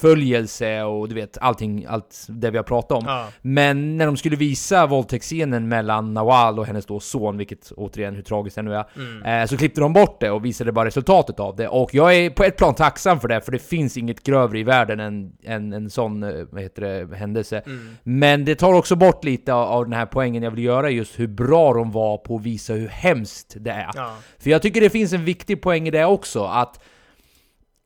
[0.00, 3.04] förföljelse och du vet allting, allt det vi har pratat om.
[3.06, 3.26] Ja.
[3.42, 8.22] Men när de skulle visa våldtäktsscenen mellan Nawal och hennes då son, vilket återigen hur
[8.22, 9.42] tragiskt det nu är, Mm.
[9.42, 11.68] eh, så klippte de bort det och visade bara resultatet av det.
[11.68, 14.62] Och jag är på ett plan tacksam för det, för det finns inget grövre i
[14.62, 17.62] världen än, än en sån, eh, vad heter det, händelse.
[17.66, 17.88] Mm.
[18.02, 21.18] Men det tar också bort lite av, av den här poängen jag vill göra, just
[21.18, 23.90] hur bra de var på att visa hur hemskt det är.
[23.94, 24.14] Ja.
[24.38, 26.80] För jag tycker det finns en viktig poäng i det också, att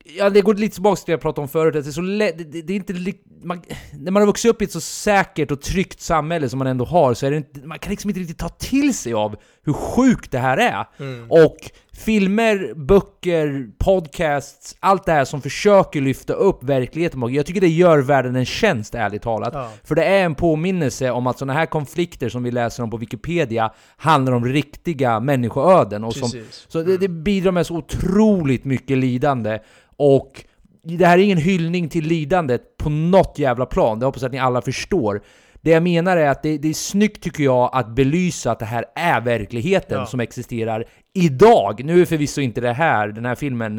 [0.07, 2.01] Ja, det går lite tillbaka till det jag pratade om förut, att det är så
[2.01, 2.95] lätt, det, det är inte
[3.43, 6.67] man, När man har vuxit upp i ett så säkert och tryggt samhälle som man
[6.67, 9.37] ändå har, så är det inte, man kan liksom inte riktigt ta till sig av
[9.65, 10.87] hur sjukt det här är.
[11.29, 11.57] Och
[11.95, 17.35] filmer, böcker, podcasts, allt det här som försöker lyfta upp verkligheten.
[17.35, 19.55] Jag tycker det gör världen en tjänst, ärligt talat.
[19.55, 19.71] Ja.
[19.85, 22.97] För det är en påminnelse om att sådana här konflikter som vi läser om på
[22.97, 26.05] Wikipedia handlar om riktiga människoöden.
[26.05, 26.67] Och som, Precis.
[26.69, 29.59] så det, det bidrar med så otroligt mycket lidande.
[29.97, 30.45] Och
[30.85, 34.33] det här är ingen hyllning till lidandet på något jävla plan, det hoppas jag att
[34.33, 35.23] ni alla förstår.
[35.65, 38.65] Det jag menar är att det, det är snyggt tycker jag att belysa att det
[38.65, 40.07] här är verkligheten Ja.
[40.07, 40.85] som existerar
[41.15, 41.85] idag.
[41.85, 43.79] Nu är förvisso inte det här, den här filmen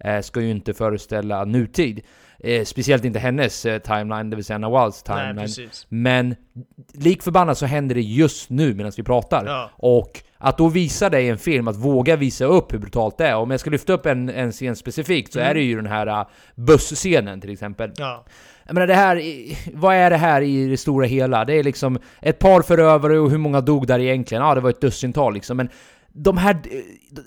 [0.00, 2.00] eh, ska ju inte föreställa nutid.
[2.38, 5.46] Eh, speciellt inte hennes eh, timeline, det vill säga Nawals Nej, timeline.
[5.46, 5.86] precis.
[5.88, 6.36] Men
[6.94, 9.44] lik förbannat så händer det just nu medan vi pratar.
[9.46, 9.70] Ja.
[9.74, 13.26] Och att då visa det i en film, att våga visa upp hur brutalt det
[13.26, 13.36] är.
[13.36, 16.20] Om jag ska lyfta upp en, en scen specifikt så är det ju den här
[16.20, 17.92] uh, busscenen till exempel.
[17.96, 18.24] Ja.
[18.66, 19.22] Jag menar det här,
[19.72, 21.44] vad är det här i det stora hela?
[21.44, 24.42] Det är liksom ett par förövare och hur många dog där egentligen?
[24.42, 25.56] Ja, det var ett dussintal liksom.
[25.56, 25.68] Men
[26.12, 26.56] de här,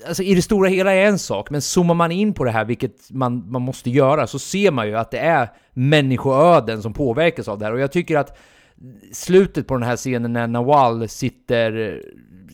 [0.08, 2.66] alltså i det stora hela är en sak, men zoomar man in på det här,
[2.66, 7.48] vilket man, man måste göra, så ser man ju att det är människoöden som påverkas
[7.48, 7.74] av det här.
[7.74, 8.38] Och jag tycker att
[9.14, 12.02] slutet på den här scenen när Nawal sitter,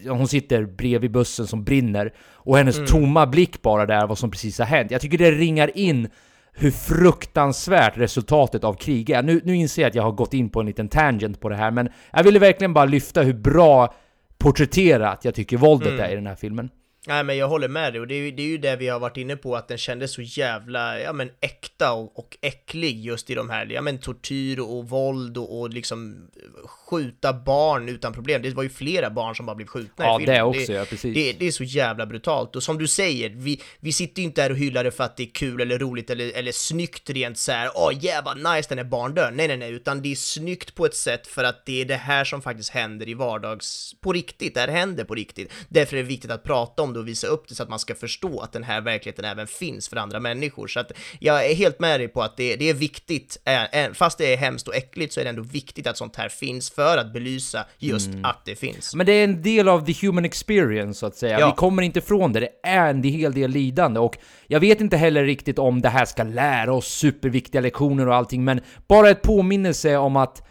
[0.09, 4.59] hon sitter bredvid bussen som brinner, och hennes tomma blick bara där, vad som precis
[4.59, 4.91] har hänt.
[4.91, 6.07] Jag tycker det ringar in
[6.55, 9.23] hur fruktansvärt resultatet av krig är.
[9.23, 11.55] Nu, nu inser jag att jag har gått in på en liten tangent på det
[11.55, 13.93] här, men jag ville verkligen bara lyfta hur bra
[14.37, 16.69] porträtterat jag tycker våldet är i den här filmen.
[17.07, 18.87] Nej men jag håller med dig och det är, ju, det är ju det vi
[18.87, 23.05] har varit inne på att den kändes så jävla, ja men äkta och, och äcklig
[23.05, 26.27] just i de här, ja men tortyr och våld och, och liksom
[26.65, 28.41] skjuta barn utan problem.
[28.41, 30.35] Det var ju flera barn som bara blev skjutna Ja, i filmen.
[30.35, 31.15] det också, ja, precis.
[31.15, 34.41] Det, det är så jävla brutalt och som du säger, vi, vi sitter ju inte
[34.41, 37.37] här och hyllar det för att det är kul eller roligt eller, eller snyggt rent
[37.37, 37.71] så här.
[37.75, 39.33] åh jävlar nice den är barndöd.
[39.33, 41.95] Nej nej nej, utan det är snyggt på ett sätt för att det är det
[41.95, 45.51] här som faktiskt händer i vardags, på riktigt, det här händer på riktigt.
[45.69, 47.79] Därför är det viktigt att prata om det och visa upp det så att man
[47.79, 50.67] ska förstå att den här verkligheten även finns för andra människor.
[50.67, 53.93] Så att jag är helt med dig på att det, det är viktigt, eh, eh,
[53.93, 56.69] fast det är hemskt och äckligt så är det ändå viktigt att sånt här finns
[56.69, 58.95] för att belysa just att det finns.
[58.95, 61.39] Men det är en del av the human experience så att säga.
[61.39, 61.47] Ja.
[61.47, 62.39] Vi kommer inte ifrån det.
[62.39, 64.17] Det är en hel del lidande och
[64.47, 68.43] jag vet inte heller riktigt om det här ska lära oss superviktiga lektioner och allting,
[68.43, 70.41] men bara ett påminnelse om att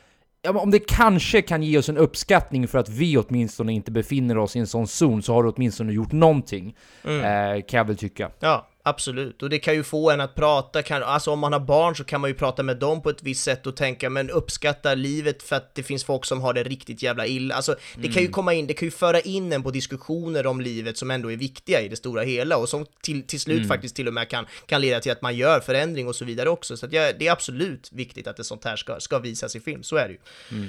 [0.46, 4.56] om det kanske kan ge oss en uppskattning för att vi åtminstone inte befinner oss
[4.56, 6.76] i en sån zon, så har det åtminstone gjort någonting.
[7.04, 8.30] Eh, kan jag väl tycka.
[8.40, 9.42] Ja, absolut.
[9.42, 12.04] Och det kan ju få en att prata, kan, alltså om man har barn så
[12.04, 15.42] kan man ju prata med dem på ett visst sätt och tänka men uppskatta livet
[15.42, 17.54] för att det finns folk som har det riktigt jävla illa.
[17.54, 20.60] Alltså det kan ju komma in, det kan ju föra in en på diskussioner om
[20.60, 23.96] livet som ändå är viktiga i det stora hela och som till, till slut faktiskt
[23.96, 26.76] till och med kan, kan leda till att man gör förändring och så vidare också.
[26.76, 29.60] Så att jag, det är absolut viktigt att det sånt här ska, ska visas i
[29.60, 30.18] film, så är det ju.
[30.50, 30.66] Ja,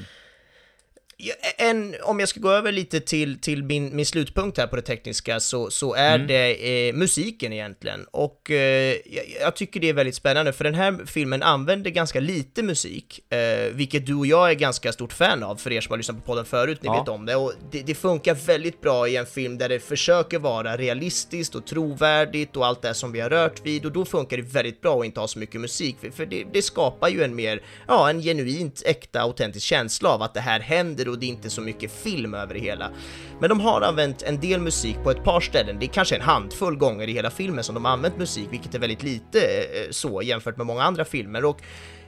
[1.57, 4.81] En, om jag ska gå över lite till, till min, min slutpunkt här på det
[4.81, 8.05] tekniska så, så är det eh, musiken egentligen.
[8.11, 12.19] Och eh, jag, jag tycker det är väldigt spännande för den här filmen använder ganska
[12.19, 15.91] lite musik, eh, vilket du och jag är ganska stort fan av för er som
[15.91, 16.99] har lyssnat på podden förut, ni Ja.
[16.99, 17.35] vet om det.
[17.35, 21.65] Och det, det funkar väldigt bra i en film där det försöker vara realistiskt och
[21.67, 24.99] trovärdigt och allt det som vi har rört vid och då funkar det väldigt bra
[24.99, 28.09] att inte ha så mycket musik för, för det, det skapar ju en mer, ja,
[28.09, 31.61] en genuint äkta autentisk känsla av att det här händer och det är inte så
[31.61, 32.91] mycket film över det hela.
[33.39, 36.21] Men de har använt en del musik på ett par ställen, det är kanske en
[36.21, 39.91] handfull gånger i hela filmen som de har använt musik, vilket är väldigt lite eh,
[39.91, 41.45] så jämfört med många andra filmer.
[41.45, 41.61] Och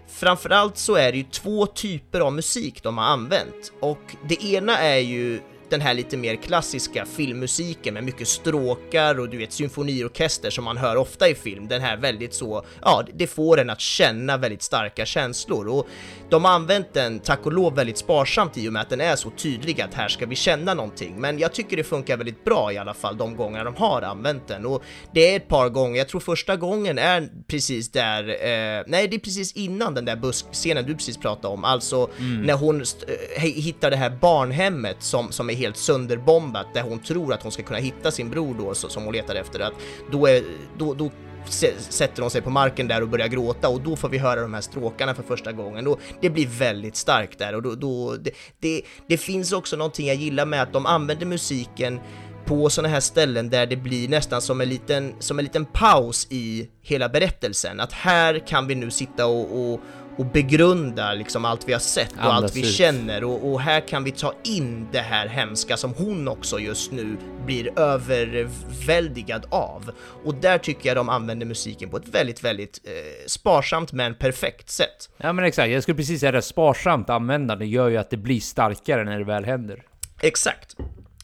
[0.10, 3.74] Framförallt så är det ju två typer av musik de har använt.
[3.80, 5.40] Och det ena är ju
[5.70, 10.78] den här lite mer klassiska filmmusiken med mycket stråkar och du vet symfoniorkester som man
[10.78, 11.68] hör ofta i film.
[11.68, 15.88] Den här väldigt så, ja, det får en att känna väldigt starka känslor och
[16.30, 19.16] de har använt den, tack och lov, väldigt sparsamt i och med att den är
[19.16, 21.16] så tydlig att här ska vi känna någonting.
[21.22, 24.48] Men jag tycker det funkar väldigt bra i alla fall de gånger de har använt
[24.48, 28.84] den och det är ett par gånger, jag tror första gången är precis där, eh,
[28.88, 32.42] nej det är precis innan den där buskscenen du precis pratade om, alltså Mm.
[32.42, 37.34] när hon eh, hittar det här barnhemmet som, som är helt sönderbombat, där hon tror
[37.34, 39.74] att hon ska kunna hitta sin bror då, så, som hon letar efter, att
[40.12, 40.44] då, är,
[40.78, 41.12] då, då
[41.50, 44.54] sätter hon sig på marken där och börjar gråta och då får vi höra de
[44.54, 48.32] här stråkarna för första gången och det blir väldigt starkt där och då, då det,
[48.60, 52.00] det, det finns också någonting jag gillar med att de använder musiken
[52.48, 56.28] på sådana här ställen där det blir nästan som en liten, som en liten paus
[56.30, 57.80] i hela berättelsen.
[57.80, 59.80] Att här kan vi nu sitta och, och,
[60.18, 62.76] och begrunda liksom allt vi har sett och Andas allt vi ut.
[62.76, 66.92] känner och, och här kan vi ta in det här hemska som hon också just
[66.92, 69.92] nu blir överväldigad av.
[70.24, 72.92] Och där tycker jag de använder musiken på ett väldigt, väldigt eh,
[73.28, 75.10] sparsamt men perfekt sätt.
[75.18, 76.42] Ja men exakt, jag skulle precis säga det.
[76.42, 79.84] Sparsamt användande gör ju att det blir starkare när det väl händer.
[80.22, 80.76] Exakt.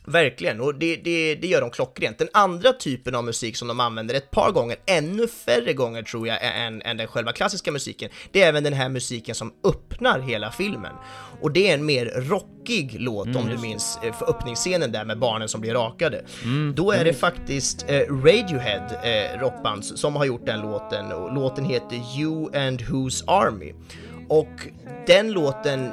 [0.06, 2.18] Verkligen, och det, det, det gör de klockrent.
[2.18, 6.28] Den andra typen av musik som de använder ett par gånger, ännu färre gånger tror
[6.28, 10.20] jag, än, än den själva klassiska musiken, det är även den här musiken som öppnar
[10.20, 10.94] hela filmen.
[11.42, 15.20] Och det är en mer rockig låt om du minns eh, för öppningsscenen där med
[15.20, 16.26] barnen som blir rakade.
[16.74, 21.66] Då är det faktiskt eh, Radiohead, eh, rockband, som har gjort den låten och låten
[21.66, 23.74] heter You and Whose Army.
[24.30, 24.68] Och
[25.08, 25.92] den låten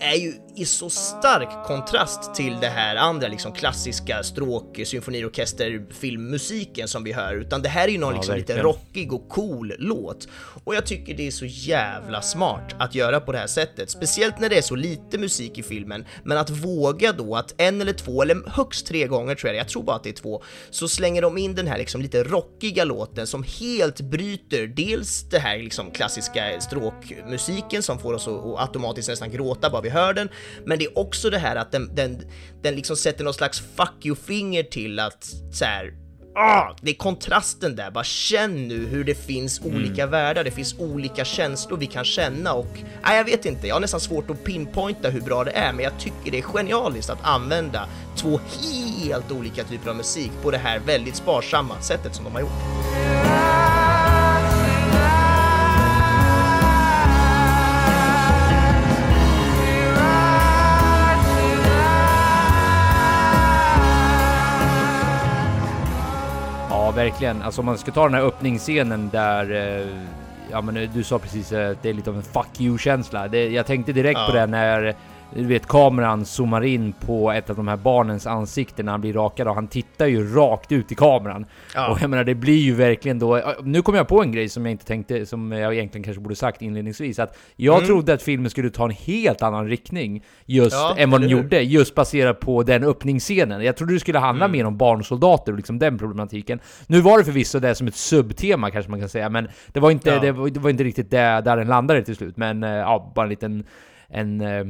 [0.00, 6.88] är ju i så stark kontrast till det här andra liksom klassiska stråk, symfoniorkester, filmmusiken
[6.88, 9.72] som vi hör, utan det här är ju någon Ja, liksom lite rockig och cool
[9.78, 10.28] låt.
[10.64, 14.38] Och jag tycker det är så jävla smart att göra på det här sättet, speciellt
[14.38, 17.92] när det är så lite musik i filmen, men att våga då att en eller
[17.92, 20.88] två, eller högst tre gånger tror jag, jag tror bara att det är två, så
[20.88, 25.58] slänger de in den här liksom lite rockiga låten som helt bryter dels det här
[25.58, 30.28] liksom klassiska stråkmusiken som får oss att automatiskt nästan gråta bara vi hör den,
[30.64, 32.22] men det är också det här att den, den,
[32.62, 35.92] den liksom sätter någon slags fuck you-finger till att så här,
[36.38, 40.74] Ah, det är kontrasten där, bara känn nu hur det finns olika världar, det finns
[40.78, 44.44] olika känslor vi kan känna och nej, jag vet inte, jag har nästan svårt att
[44.44, 48.40] pinpointa hur bra det är, men jag tycker det är genialiskt att använda två
[49.02, 53.75] helt olika typer av musik på det här väldigt sparsamma sättet som de har gjort.
[66.96, 67.42] Verkligen.
[67.42, 69.52] Alltså om man ska ta den här öppningsscenen där...
[69.80, 69.86] Eh,
[70.50, 73.28] ja men du sa precis att det är lite av en fuck you-känsla.
[73.28, 74.26] Det- Jag tänkte direkt Ja.
[74.30, 74.94] på det när...
[75.34, 79.12] Du vet kameran zoomar in på ett av de här barnens ansikten när han blir
[79.12, 81.46] rakad och han tittar ju rakt ut i kameran.
[81.74, 81.88] Ja.
[81.88, 83.40] Och jag menar det blir ju verkligen då...
[83.62, 86.36] Nu kommer jag på en grej som jag inte tänkte, som jag egentligen kanske borde
[86.36, 87.18] sagt inledningsvis.
[87.18, 87.86] Att jag Mm.
[87.86, 91.60] trodde att filmen skulle ta en helt annan riktning just Ja, än vad den gjorde.
[91.60, 93.64] Just baserat på den öppningsscenen.
[93.64, 94.58] Jag trodde det skulle handla Mm.
[94.58, 96.60] mer om barnsoldater och liksom den problematiken.
[96.86, 99.90] Nu var det förvisso det som ett subtema kanske man kan säga, men det var
[99.90, 100.18] inte, Ja.
[100.20, 102.36] det var, det var inte riktigt där, där den landade till slut.
[102.36, 103.64] Men eh, ja, bara en liten...
[104.08, 104.64] En, eh,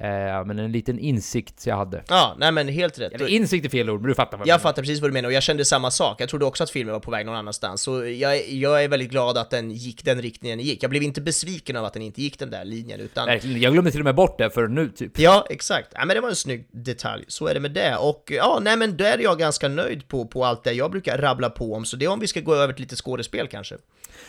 [0.00, 2.02] eh, men en liten insikt jag hade.
[2.08, 3.12] Ja, nej men helt rätt.
[3.12, 4.58] Eller insikt är fel ord, men du fattar vad Jag menar.
[4.58, 6.20] fattar precis vad du menar och jag kände samma sak.
[6.20, 7.82] Jag trodde också att filmen var på väg någon annanstans.
[7.82, 10.82] Så jag, jag är väldigt glad att den gick den riktningen den gick.
[10.82, 13.26] Jag blev inte besviken av att den inte gick den där linjen utan...
[13.26, 13.60] Verkligen.
[13.60, 15.18] Jag glömde till och med bort det för nu typ.
[15.18, 15.88] Ja, exakt.
[15.94, 17.24] Ja, men det var en snygg detalj.
[17.28, 17.96] Så är det med det.
[17.96, 21.18] Och ja, nej men då är jag ganska nöjd på, på allt det jag brukar
[21.18, 21.84] rabbla på om.
[21.84, 23.76] Så det är om vi ska gå över till lite skådespel kanske.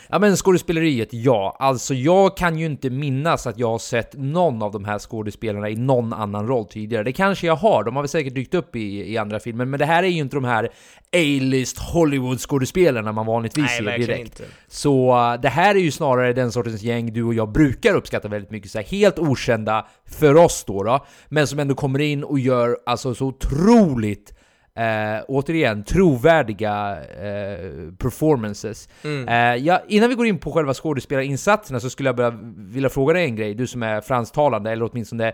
[0.10, 1.56] Ja men skådespeleriet, ja.
[1.60, 5.70] Alltså jag kan ju inte minnas att jag har sett någon av de här skådespelarna
[5.70, 7.03] i någon annan roll tidigare.
[7.03, 9.80] Det kanske jag har, de har väl säkert dykt upp i, i andra filmer, men
[9.80, 10.70] det här är ju inte de här
[11.14, 14.20] A-list Hollywood-skådespelarna man vanligtvis Nej, ser direkt.
[14.20, 14.43] inte.
[14.68, 18.28] Så uh, det här är ju snarare den sortens gäng du och jag brukar uppskatta
[18.28, 22.24] väldigt mycket, så här, helt okända för oss då, då, men som ändå kommer in
[22.24, 24.34] och gör alltså så otroligt
[24.78, 28.89] Eh, återigen, trovärdiga eh, performances.
[29.03, 29.28] Mm.
[29.28, 33.13] Eh, ja, innan vi går in på själva skådespelarinsatserna så skulle jag bara vilja fråga
[33.13, 35.34] dig en grej, du som är fransktalande, eller åtminstone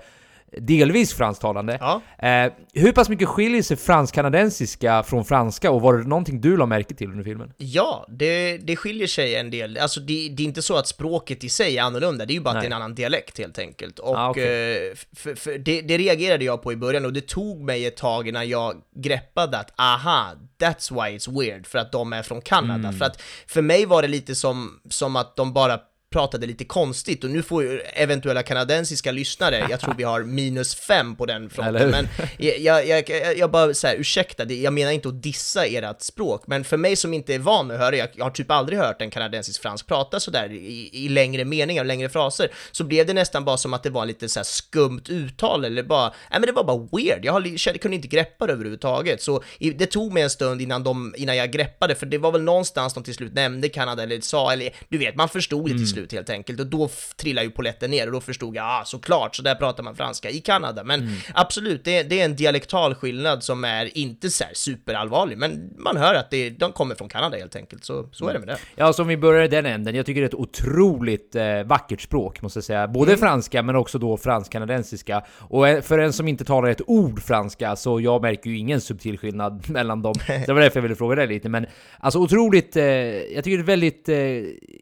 [0.57, 1.77] delvis fransktalande.
[1.81, 2.01] Ja.
[2.27, 6.65] Eh, hur pass mycket skiljer sig fransk-kanadensiska från franska och var det någonting du la
[6.65, 7.53] märke till under filmen?
[7.57, 9.77] Ja, det, det skiljer sig en del.
[9.77, 12.41] Alltså det, det är inte så att språket i sig är annorlunda, det är ju
[12.41, 12.61] bara att Nej.
[12.61, 13.99] det är en annan dialekt helt enkelt.
[13.99, 14.87] Och Ah, okej.
[14.89, 17.97] eh, för, för det, det reagerade jag på i början och det tog mig ett
[17.97, 22.41] tag innan jag greppade att aha, that's why it's weird, för att de är från
[22.41, 22.73] Kanada.
[22.87, 22.93] Mm.
[22.93, 25.79] För att för mig var det lite som, som att de bara
[26.11, 31.15] pratade lite konstigt och nu får eventuella kanadensiska lyssnare, jag tror vi har minus fem
[31.15, 32.07] på den fronten, men
[32.37, 36.63] jag, jag, jag, jag bara säger ursäkta, jag menar inte att dissa ert språk, men
[36.63, 39.09] för mig som inte är van att höra, jag, jag har typ aldrig hört en
[39.09, 43.57] kanadensisk fransk prata sådär i, i längre meningar, längre fraser, så blev det nästan bara
[43.57, 46.87] som att det var lite så skumt uttal eller bara, nej men det var bara
[46.91, 50.61] weird, jag har, kände, kunde inte greppa det överhuvudtaget, så det tog mig en stund
[50.61, 54.03] innan, de, innan jag greppade, för det var väl någonstans de till slut nämnde Kanada
[54.03, 57.45] eller sa, eller du vet, man förstod det till slut helt enkelt, och då trillade
[57.47, 60.39] ju polletten ner och då förstod jag, ah såklart, så där pratar man franska i
[60.39, 65.73] Kanada, men absolut, det, det är en dialektal skillnad som är inte så superallvarlig, men
[65.77, 68.47] man hör att det, de kommer från Kanada helt enkelt, så, så är det med
[68.47, 68.57] det.
[68.75, 69.95] Ja, så om vi börjar i den änden.
[69.95, 72.87] Jag tycker det är ett otroligt eh, vackert språk, måste jag säga.
[72.87, 75.23] Både franska, men också då fransk-kanadensiska.
[75.39, 78.81] Och eh, för en som inte talar ett ord franska, så jag märker ju ingen
[78.81, 80.13] subtil skillnad mellan dem.
[80.45, 81.49] Det var därför jag ville fråga dig lite.
[81.49, 81.65] Men
[81.99, 84.09] alltså otroligt, eh, jag tycker det är väldigt...
[84.09, 84.17] Eh,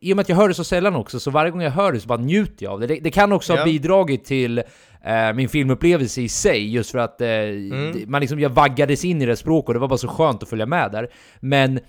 [0.02, 1.92] I och med att jag hör det så sällan också, så varje gång jag hör
[1.92, 2.88] det så bara njuter jag av det.
[2.88, 3.66] Det, det kan också ha Ja.
[3.66, 4.58] bidragit till
[5.06, 9.22] eh, min filmupplevelse i sig, just för att eh, det- man liksom, jag vaggades in
[9.22, 11.10] i det språket och det var bara så skönt att följa med där.
[11.40, 11.80] Men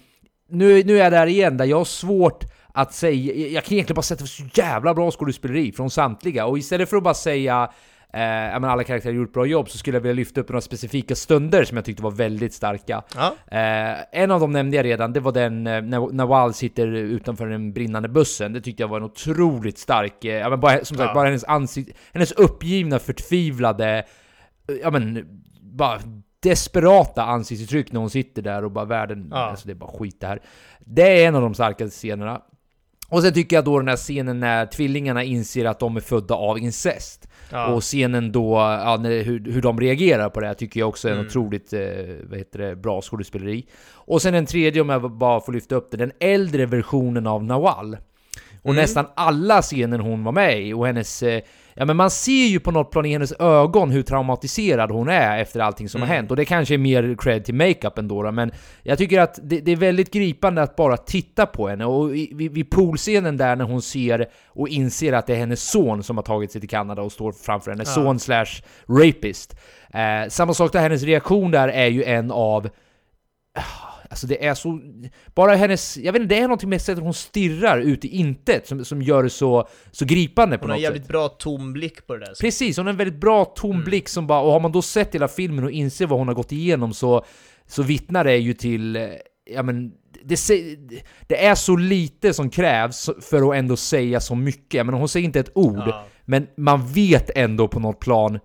[0.51, 2.45] nu, nu är jag där igen, där jag har svårt
[2.75, 6.91] att säga, jag kan egentligen bara sätta så jävla bra skådespeleri från samtliga, och istället
[6.91, 7.71] för att bara säga
[8.13, 10.61] eh, men alla karaktärer har gjort bra jobb, så skulle jag vilja lyfta upp några
[10.61, 13.03] specifika stunder som jag tyckte var väldigt starka.
[13.17, 13.35] Ja.
[13.59, 17.47] Eh, en av dem nämnde jag redan, det var den eh, när Nawal sitter utanför
[17.47, 18.53] den brinnande bussen.
[18.53, 21.15] Det tyckte jag var en otroligt stark, eh, ja men bara, som sagt, Ja.
[21.15, 24.05] bara hennes ansikte, hennes uppgivna, förtvivlade,
[24.69, 25.27] eh, ja men,
[25.61, 26.01] bara
[26.43, 29.37] desperata ansiktsuttryck när hon sitter där och bara världen, Ja.
[29.37, 30.41] alltså det är bara skit det här.
[30.81, 32.41] Det är en av de starkaste scenerna.
[33.09, 36.35] Och sen tycker jag då den här scenen när tvillingarna inser att de är födda
[36.35, 37.29] av incest.
[37.51, 37.67] Ja.
[37.67, 41.09] Och scenen då, ja, när, hur, hur de reagerar på det här tycker jag också
[41.09, 41.27] är en Mm.
[41.29, 41.81] otroligt eh,
[42.31, 43.67] vad heter det, bra skådespeleri.
[43.93, 47.45] Och sen en tredje, om jag bara får lyfta upp det, den äldre versionen av
[47.45, 47.97] Nawal.
[48.63, 48.83] Och Mm.
[48.83, 51.23] nästan alla scener hon var med i och hennes...
[51.23, 51.43] Eh,
[51.81, 55.39] ja men man ser ju på något plan i hennes ögon hur traumatiserad hon är
[55.39, 56.09] efter allting som Mm.
[56.09, 56.31] har hänt.
[56.31, 58.51] Och det kanske är mer cred till makeup ändå då, men
[58.83, 61.85] jag tycker att det, det är väldigt gripande att bara titta på henne.
[61.85, 65.63] Och i- vid, vid poolscenen där när hon ser och inser att det är hennes
[65.71, 68.47] son som har tagit sig till Kanada och står framför henne, son slash
[68.89, 69.57] rapist.
[69.95, 72.69] Eh, samma sak där, hennes reaktion där är ju en av
[74.11, 74.81] Alltså det är så...
[75.35, 75.97] Bara hennes...
[75.97, 79.03] Jag vet inte, det är någonting med sättet hon stirrar ut i intet som, som
[79.03, 81.09] gör det så, så gripande på Hon har något jävligt sätt.
[81.09, 82.35] bra tom blick på det där.
[82.41, 84.41] Precis, hon har en väldigt bra tom blick som bara...
[84.41, 87.25] Och har man då sett hela filmen och inser vad hon har gått igenom så,
[87.67, 88.97] så vittnar det ju till...
[88.97, 89.09] eh,
[89.53, 89.93] Ja men...
[90.25, 90.39] Det,
[91.27, 94.87] det är så lite som krävs för att ändå säga så mycket.
[94.87, 96.05] Men hon säger inte ett ord, Ja.
[96.25, 98.39] men man vet ändå på något plan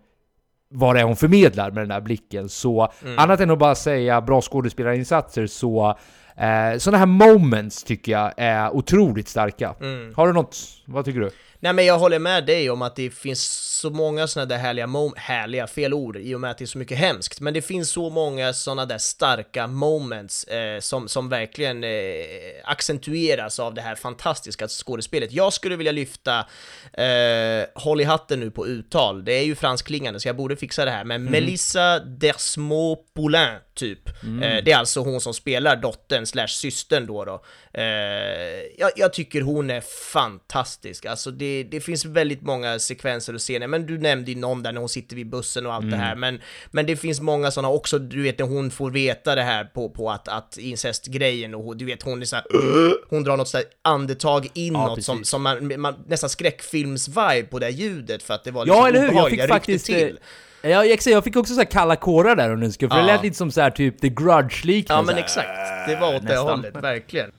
[0.69, 2.49] vad det är hon förmedlar med den där blicken.
[2.49, 3.19] Så Mm.
[3.19, 5.97] annat än att bara säga bra skådespelarinsatser så
[6.37, 9.75] eh, sådana här moments tycker jag är otroligt starka.
[9.81, 10.13] Mm.
[10.15, 10.57] Har du något?
[10.85, 11.29] Vad tycker du?
[11.65, 13.43] Nej men jag håller med dig om att det finns
[13.81, 16.67] så många sådana där härliga, mom- härliga, fel ord i och med att det är
[16.67, 21.29] så mycket hemskt, men det finns så många sådana där starka moments eh, som, som
[21.29, 21.89] verkligen eh,
[22.63, 25.31] accentueras av det här fantastiska skådespelet.
[25.31, 26.39] Jag skulle vilja lyfta,
[26.93, 30.85] eh, håll i hatten nu på uttal, det är ju franskklingande så jag borde fixa
[30.85, 34.09] det här, men Melissa Desmaux-Poulain typ.
[34.23, 37.43] Eh, det är alltså hon som spelar dottern slash systern då då.
[37.73, 37.83] Eh,
[38.77, 43.67] jag, jag tycker hon är fantastisk, alltså det, det finns väldigt många sekvenser och scener,
[43.67, 46.15] men du nämnde ju någon där när hon sitter vid bussen och allt det här,
[46.15, 49.63] men, men det finns många sådana också, du vet när hon får veta det här
[49.63, 52.45] på, på att, att incestgrejen och hon- du vet hon är såhär,
[53.09, 55.29] hon drar något sådär andetag inåt som, precis.
[55.29, 59.03] som man, man, nästan skräckfilms-vibe på det här ljudet för att det var Ja, liksom
[59.03, 59.17] eller hur?
[59.17, 59.85] Jag fick faktiskt...
[59.85, 60.19] till.
[60.69, 63.13] Ja, exakt, jag fick också så kalla kårar där under en skull, för det Ja.
[63.13, 65.01] lät lite som så här typ The Grudge-liknande.
[65.11, 67.31] Ja men exakt, det var åt det hållet, verkligen.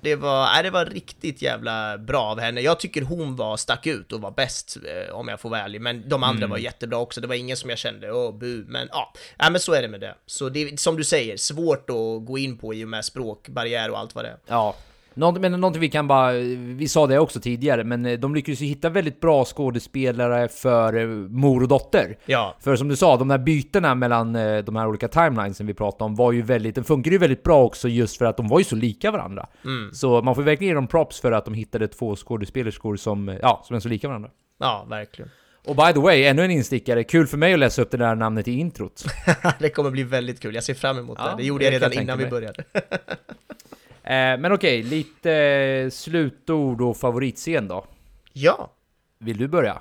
[0.00, 2.60] Det var, nej, det var riktigt jävla bra av henne.
[2.60, 5.80] Jag tycker hon var, stack ut och var bäst, eh, om jag får vara ärlig.
[5.80, 7.20] Men de andra var jättebra också.
[7.20, 8.64] Det var ingen som jag kände, åh bu.
[8.68, 10.14] Men ja, nej, men så är det med det.
[10.26, 13.90] Så det är, som du säger, svårt att gå in på i och med språkbarriär
[13.90, 14.36] och allt vad det är.
[14.46, 14.74] Ja.
[15.14, 16.32] Något, men någonting vi kan bara...
[16.56, 20.96] Vi sa det också tidigare, men eh, de lyckades ju hitta väldigt bra skådespelare för
[20.96, 22.18] eh, mor och dotter.
[22.26, 25.74] Ja, För som du sa, de där bytena mellan eh, de här olika timelinesen vi
[25.74, 26.74] pratade om var ju väldigt...
[26.74, 29.46] Den funkar ju väldigt bra också just för att de var ju så lika varandra.
[29.92, 33.62] Så man får verkligen ge dem props för att de hittade två skådespelerskor som, ja,
[33.64, 34.30] som är så lika varandra.
[34.60, 35.30] ja verkligen.
[35.66, 37.04] Och by the way, ännu en instickare.
[37.04, 39.04] Kul för mig att läsa upp det där namnet i introt.
[39.58, 40.54] det kommer bli väldigt kul.
[40.54, 41.36] Jag ser fram emot Ja, det.
[41.36, 42.64] Det gjorde jag redan jag innan vi började.
[44.04, 47.84] Eh, men okej, lite slutord och favoritscen då.
[48.32, 48.70] ja.
[49.18, 49.78] Vill du börja?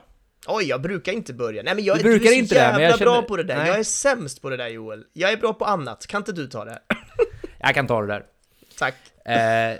[0.47, 1.63] Oj, jag brukar inte börja.
[1.63, 3.27] Nej men jag Du du brukar är så inte det, jävla men jag bra känner-
[3.27, 3.57] på det där.
[3.57, 3.67] Nej.
[3.67, 5.03] Jag är sämst på det där Joel.
[5.13, 6.07] Jag är bra på annat.
[6.07, 6.79] Kan inte du ta det?
[7.59, 8.23] Jag kan ta det där.
[8.79, 8.95] Tack.
[9.25, 9.77] Eh,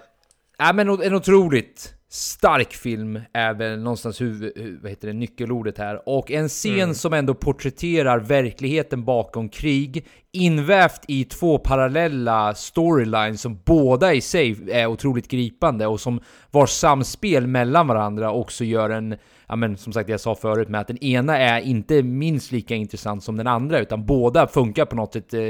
[0.57, 5.78] Ja, men en otroligt stark film är väl någonstans huvud, hu- vad heter det, nyckelordet
[5.78, 6.09] här.
[6.09, 13.59] Och en scen som ändå porträtterar verkligheten bakom krig, invävt i två parallella storylines som
[13.66, 16.20] båda i sig är otroligt gripande och som
[16.51, 19.16] vars samspel mellan varandra också gör en,
[19.47, 22.76] ja men som sagt jag sa förut med att den ena är inte minst lika
[22.76, 25.41] intressant som den andra utan båda funkar på något sätt eh,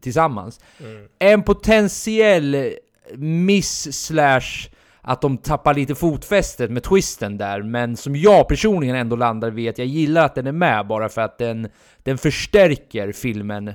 [0.00, 0.60] tillsammans.
[1.18, 2.74] En potentiell
[3.16, 4.68] miss slash
[5.02, 9.70] att de tappar lite fotfästet med twisten där, men som jag personligen ändå landar vid
[9.70, 11.68] att jag gillar att den är med bara för att den,
[12.02, 13.74] den förstärker filmen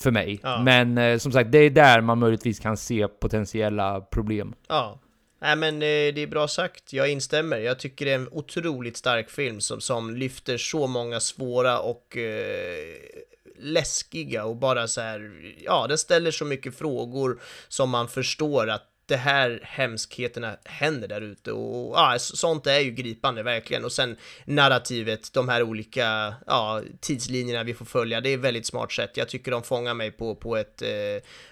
[0.00, 0.40] för mig.
[0.42, 0.62] Ja.
[0.62, 4.54] Men eh, som sagt, det är där man möjligtvis kan se potentiella problem.
[4.68, 5.00] Ja.
[5.40, 7.58] Nej men eh, det är bra sagt, jag instämmer.
[7.58, 12.16] Jag tycker det är en otroligt stark film som, som lyfter så många svåra och
[12.16, 12.94] eh,
[13.58, 15.32] läskiga och bara så här,
[15.64, 21.20] ja, den ställer så mycket frågor som man förstår att det här hemskheterna händer där
[21.20, 26.82] ute och ja, sånt är ju gripande verkligen och sen narrativet, de här olika ja,
[27.00, 29.16] tidslinjerna vi får följa, det är väldigt smart sätt.
[29.16, 30.88] Jag tycker de fångar mig på, på ett eh,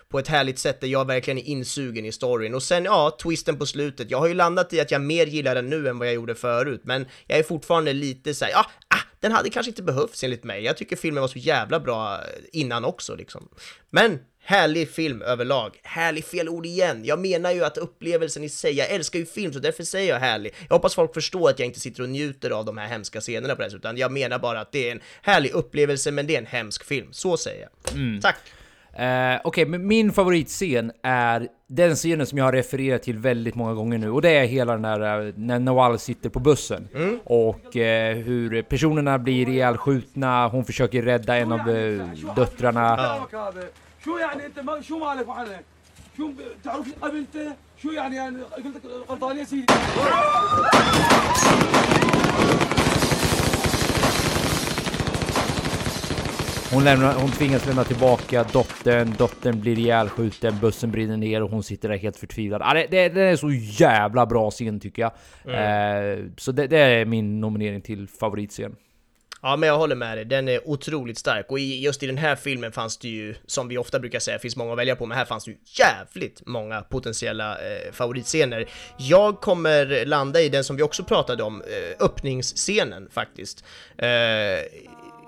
[0.09, 3.59] på ett härligt sätt där jag verkligen är insugen i storyn och sen ja, twisten
[3.59, 4.11] på slutet.
[4.11, 6.35] Jag har ju landat i att jag mer gillar den nu än vad jag gjorde
[6.35, 10.25] förut, men jag är fortfarande lite så här, ja, ah, den hade kanske inte behövts
[10.25, 10.65] enligt mig.
[10.65, 12.21] Jag tycker filmen var så jävla bra eh,
[12.53, 13.49] innan också liksom.
[13.91, 15.81] Men Härlig film överlag.
[15.83, 17.05] Härlig fel ord igen.
[17.05, 20.21] Jag menar ju att upplevelsen i sig, jag älskar ju film så därför säger jag
[20.21, 20.55] härlig.
[20.69, 23.55] Jag hoppas folk förstår att jag inte sitter och njuter av de här hemska scenerna
[23.55, 26.35] på det här, utan jag menar bara att det är en härlig upplevelse men det
[26.35, 27.09] är en hemsk film.
[27.13, 27.95] Så säger jag.
[27.95, 28.21] Mm.
[28.21, 28.37] Tack!
[28.93, 33.55] Uh, Okej, okay, men min favoritscen är den scenen som jag har refererat till väldigt
[33.55, 36.89] många gånger nu och det är hela den där eh, när Noal sitter på bussen
[36.95, 37.19] mm.
[37.25, 43.27] och eh, hur personerna blir ihjälskjutna, hon försöker rädda en av eh, döttrarna.
[43.33, 43.53] Ja.
[44.06, 45.66] شو يعني انت ما شو مالك وحالك
[46.18, 47.38] شو ب- تعرف اب انت
[47.82, 49.66] شو يعني يعني قلت لك غلطان يا سيدي
[56.72, 61.64] Hon, lämnar, hon tvingas lämna tillbaka dottern, dottern blir ihjälskjuten, bussen brinner ner och hon
[61.64, 62.62] sitter där helt förtvivlad.
[62.64, 65.12] Ah, det, det, det är så jävla bra scen tycker jag.
[65.56, 68.76] Eh, så det, det är min nominering till favoritscen.
[69.45, 70.25] Ja, men jag håller med dig.
[70.25, 73.69] Den är otroligt stark och i, just i den här filmen fanns det ju, som
[73.69, 76.47] vi ofta brukar säga, finns många att välja på, men här fanns det ju jävligt
[76.47, 78.69] många potentiella eh, favoritscener.
[78.97, 83.65] Jag kommer landa i den som vi också pratade om, eh, öppningsscenen faktiskt.
[83.99, 84.09] Eh,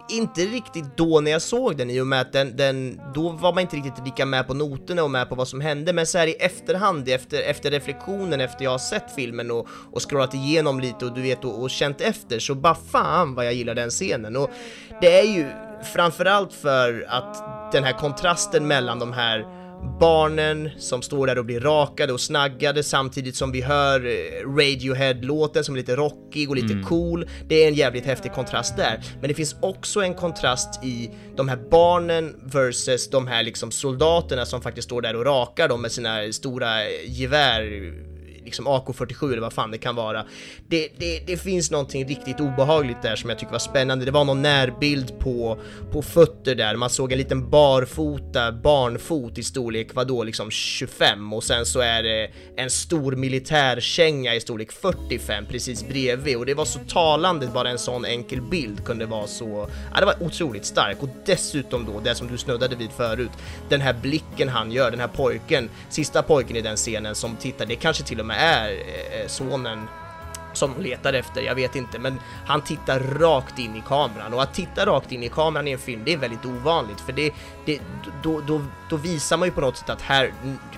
[0.09, 3.53] inte riktigt då när jag såg den i och med att den, den, då var
[3.53, 6.19] man inte riktigt lika med på noterna och med på vad som hände, men så
[6.19, 10.81] här i efterhand, efter, efter reflektionen, efter jag har sett filmen och, och scrollat igenom
[10.81, 13.91] lite och du vet och, och känt efter, så bara fan vad jag gillar den
[13.91, 14.37] scenen.
[14.37, 14.51] Och
[15.01, 15.47] det är ju
[15.95, 19.64] framförallt för att den här kontrasten mellan de här
[20.01, 25.65] barnen som står där och blir rakade och snaggade samtidigt som vi hör eh, Radiohead-låten
[25.65, 27.29] som är lite rockig och lite cool.
[27.49, 29.01] Det är en jävligt häftig kontrast där.
[29.21, 34.47] Men det finns också en kontrast i de här barnen versus de här liksom soldaterna
[34.47, 37.93] som faktiskt står där och rakar dem med sina stora gevär
[38.45, 40.25] liksom AK47 eller vad fan det kan vara.
[40.69, 44.05] Det, det, det finns någonting riktigt obehagligt där som jag tycker var spännande.
[44.05, 45.59] Det var någon närbild på,
[45.93, 51.45] på fötter där, man såg en liten barfota barnfot i storlek, vadå, liksom 25 och
[51.45, 56.65] sen så är det en stor militärkänga i storlek 45 precis bredvid och det var
[56.65, 61.03] så talande bara en sån enkel bild kunde vara så, ja det var otroligt stark
[61.03, 63.31] och dessutom då det som du snuddade vid förut,
[63.69, 67.67] den här blicken han gör, den här pojken, sista pojken i den scenen som tittar,
[67.67, 69.89] det kanske till och med är eh, eh, sonen
[70.53, 74.35] som de letar efter, jag vet inte, men han tittar rakt in i kameran.
[74.35, 77.13] Och att titta rakt in i kameran i en film, det är väldigt ovanligt för
[77.13, 77.31] det,
[77.65, 77.81] det
[78.23, 80.33] då, då, då visar man ju på något sätt att här,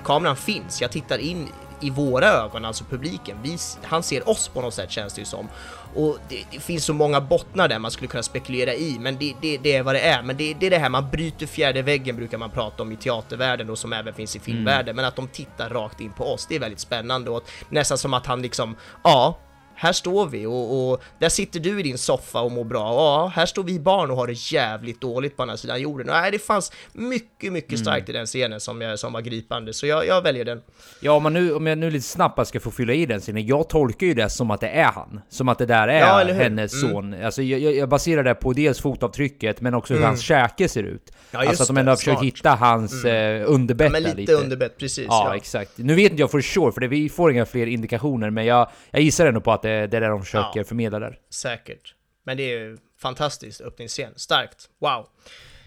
[0.04, 1.48] kameran finns, jag tittar in
[1.80, 5.24] i våra ögon, alltså publiken, vi, han ser oss på något sätt känns det ju
[5.24, 5.48] som.
[5.96, 9.34] Och det, det finns så många bottnar där man skulle kunna spekulera i, men det,
[9.40, 10.22] det, det är vad det är.
[10.22, 13.70] Men det, är det här, man bryter fjärde väggen brukar man prata om i teatervärlden
[13.70, 16.56] och som även finns i filmvärlden, men att de tittar rakt in på oss, det
[16.56, 17.30] är väldigt spännande.
[17.30, 19.38] Och nästan som att han liksom, ja,
[19.76, 22.80] här står vi och, och där sitter du i din soffa och mår bra.
[22.80, 26.08] Ja, här står vi barn och har det jävligt dåligt på andra sidan jorden.
[26.08, 29.72] Och nej, det fanns mycket, mycket starkt i den scenen som, jag, som var gripande,
[29.72, 30.62] så jag, jag väljer den.
[31.00, 33.46] Ja, om, man nu, om jag nu lite snabbt ska få fylla i den scenen.
[33.46, 35.20] Jag tolkar ju det som att det är han.
[35.28, 36.92] Som att det där är Ja, hennes Mm.
[36.92, 37.24] son.
[37.24, 41.12] Alltså, jag, jag baserar det på dels fotavtrycket, men också hur hans käke ser ut.
[41.30, 43.44] Ja, alltså att de ändå har försökt hitta hans mm.
[43.46, 45.06] underbett Ja, men där lite, underbett, precis.
[45.08, 45.36] Ja, ja.
[45.36, 45.70] exakt.
[45.76, 48.68] Nu vet inte jag for sure, för det, vi får inga fler indikationer, men jag,
[48.90, 50.64] jag gissar ändå på att det, är det de försöker Ja.
[50.64, 51.18] förmedla där.
[51.30, 51.94] Säkert.
[52.24, 54.12] Men det är ju fantastiskt öppningsscen.
[54.16, 54.70] Starkt.
[54.78, 55.08] Wow.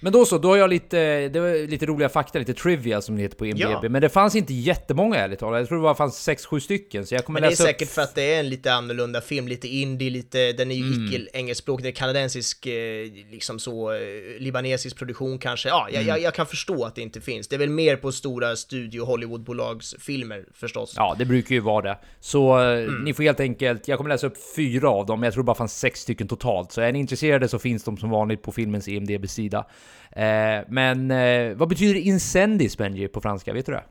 [0.02, 3.16] Men då så, då har jag lite, det var lite roliga fakta, lite trivia som
[3.16, 3.62] det heter på IMDB.
[3.62, 3.82] Ja.
[3.90, 5.60] Men det fanns inte jättemånga ärligt talat.
[5.60, 7.06] Jag tror det bara fanns 6-7 stycken.
[7.06, 8.74] Så jag kommer Men det är läsa upp säkert för att det är en lite
[8.74, 11.06] annorlunda film, lite indie, lite, den är ju Mm.
[11.06, 12.74] icke engelskspråkig, det är kanadensisk, eh,
[13.32, 14.00] liksom så, eh,
[14.40, 15.70] libanesisk produktion kanske.
[15.70, 16.08] Ja, jag, Mm.
[16.08, 17.48] jag, jag kan förstå att det inte finns.
[17.48, 20.94] Det är väl mer på stora studio Hollywoodbolags filmer förstås.
[20.96, 21.98] Ja, det brukar ju vara det.
[22.20, 23.04] Så eh, Mm.
[23.04, 25.56] ni får helt enkelt, jag kommer läsa upp fyra av dem, jag tror det bara
[25.56, 26.72] fanns sex stycken totalt.
[26.72, 29.66] Så är ni intresserade så finns de som vanligt på filmens IMDB-sida.
[30.12, 33.54] Eh, men eh, vad betyder incendis, Benji, på franska?
[33.54, 33.84] Vet du det?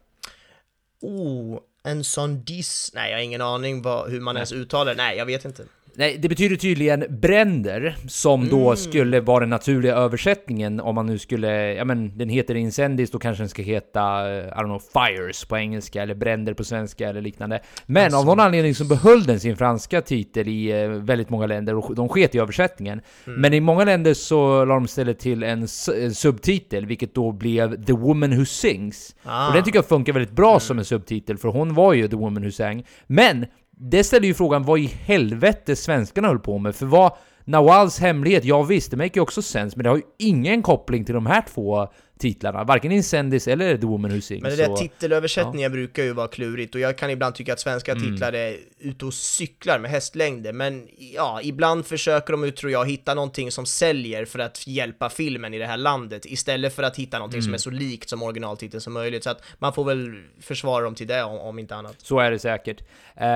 [1.01, 2.91] Oh, en sån diss...
[2.95, 4.97] Nej, jag har ingen aning vad, hur man ens uttalar det.
[4.97, 5.65] Nej, jag vet inte.
[5.99, 8.51] Nej, det betyder tydligen bränder, som Mm.
[8.51, 13.11] då skulle vara den naturliga översättningen om man nu skulle, ja men den heter incendis,
[13.11, 16.65] då kanske den ska heta, eh, I don't know, fires på engelska, eller bränder på
[16.65, 17.61] svenska eller liknande.
[17.87, 18.19] Men Alltså.
[18.19, 21.95] av någon anledning så behöll den sin franska titel i eh, väldigt många länder, och
[21.95, 23.01] de sket i översättningen.
[23.27, 23.41] Mm.
[23.41, 25.69] Men i många länder så la de istället till en,
[26.15, 29.17] subtitel, vilket då blev The Woman Who Sings.
[29.25, 29.49] Ah.
[29.49, 32.17] Och den tycker jag funkar väldigt bra som en subtitel, för hon var ju The
[32.17, 32.85] Woman Who Sang.
[33.07, 33.47] Men
[33.81, 37.13] det ställer ju frågan vad i helvete svenskarna höll på med, för vad
[37.45, 41.05] Nawals hemlighet, ja visst, det make ju också sens, men det har ju ingen koppling
[41.05, 41.89] till de här två
[42.19, 44.43] titlarna, varken Incendis eller The Woman Who Sings.
[44.43, 47.61] Men det där så- titelöversättningen brukar ju vara klurigt och jag kan ibland tycka att
[47.61, 48.05] svenska Mm.
[48.05, 53.15] titlar är ute och cyklar med hästlängder men ja, ibland försöker de tror jag hitta
[53.15, 57.19] någonting som säljer för att hjälpa filmen i det här landet istället för att hitta
[57.19, 57.45] någonting Mm.
[57.45, 60.95] som är så likt som originaltiteln som möjligt så att man får väl försvara dem
[60.95, 61.95] till det om, om inte annat.
[61.99, 62.81] Så är det säkert.
[63.17, 63.27] Eh,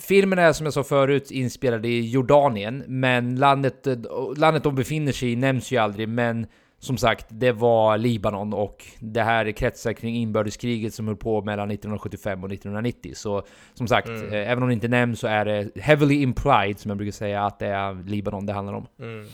[0.00, 3.96] filmen är som jag sa förut inspelad i Jordanien, men landet, eh,
[4.36, 6.46] landet de befinner sig i nämns ju aldrig, men
[6.86, 11.70] som sagt, det var Libanon och det här kretsar kring inbördeskriget som höll på mellan
[11.70, 13.12] 1975 och 1990.
[13.14, 13.42] Så
[13.74, 14.32] som sagt, Mm.
[14.32, 17.42] eh, även om det inte nämns så är det heavily implied, som jag brukar säga,
[17.42, 18.86] att det är Libanon det handlar om.
[19.00, 19.26] Mm.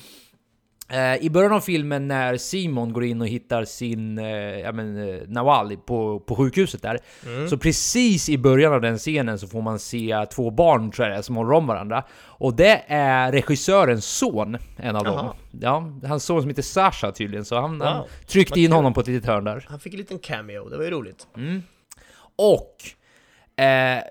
[0.93, 4.27] Eh, I början av filmen när Simon går in och hittar sin eh,
[4.61, 6.99] ja, men, eh, Nawal på, på sjukhuset där.
[7.27, 7.49] Mm.
[7.49, 11.25] Så precis i början av den scenen så får man se två barn tror jag
[11.25, 12.05] som håller om varandra.
[12.25, 15.23] Och det är regissörens son, en av Jaha.
[15.23, 15.37] dem.
[15.61, 18.95] Ja, hans son som heter Sasha tydligen, så han, han Wow, tryckte vad in honom
[18.95, 19.67] på ett litet hörn där.
[19.69, 21.27] Han fick en liten cameo, det var ju roligt.
[22.37, 22.77] Och...
[23.65, 24.03] Eh,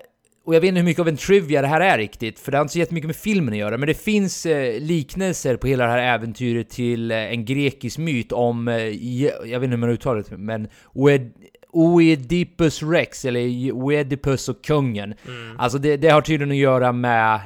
[0.44, 2.58] och jag vet inte hur mycket av en trivia det här är riktigt, för det
[2.58, 5.84] har inte så jättemycket med filmen att göra, men det finns eh, liknelser på hela
[5.84, 9.90] det här äventyret till eh, en grekisk myt om, eh, jag vet inte hur man
[9.90, 11.32] uttalar det, men Oed-
[11.70, 15.14] Oedipus Rex, eller Oedipus och kungen.
[15.58, 17.40] Alltså det, det har tydligen att göra med,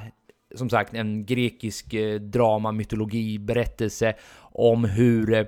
[0.54, 4.14] som sagt, en grekisk eh, drama, mytologi, berättelse
[4.52, 5.44] om hur eh,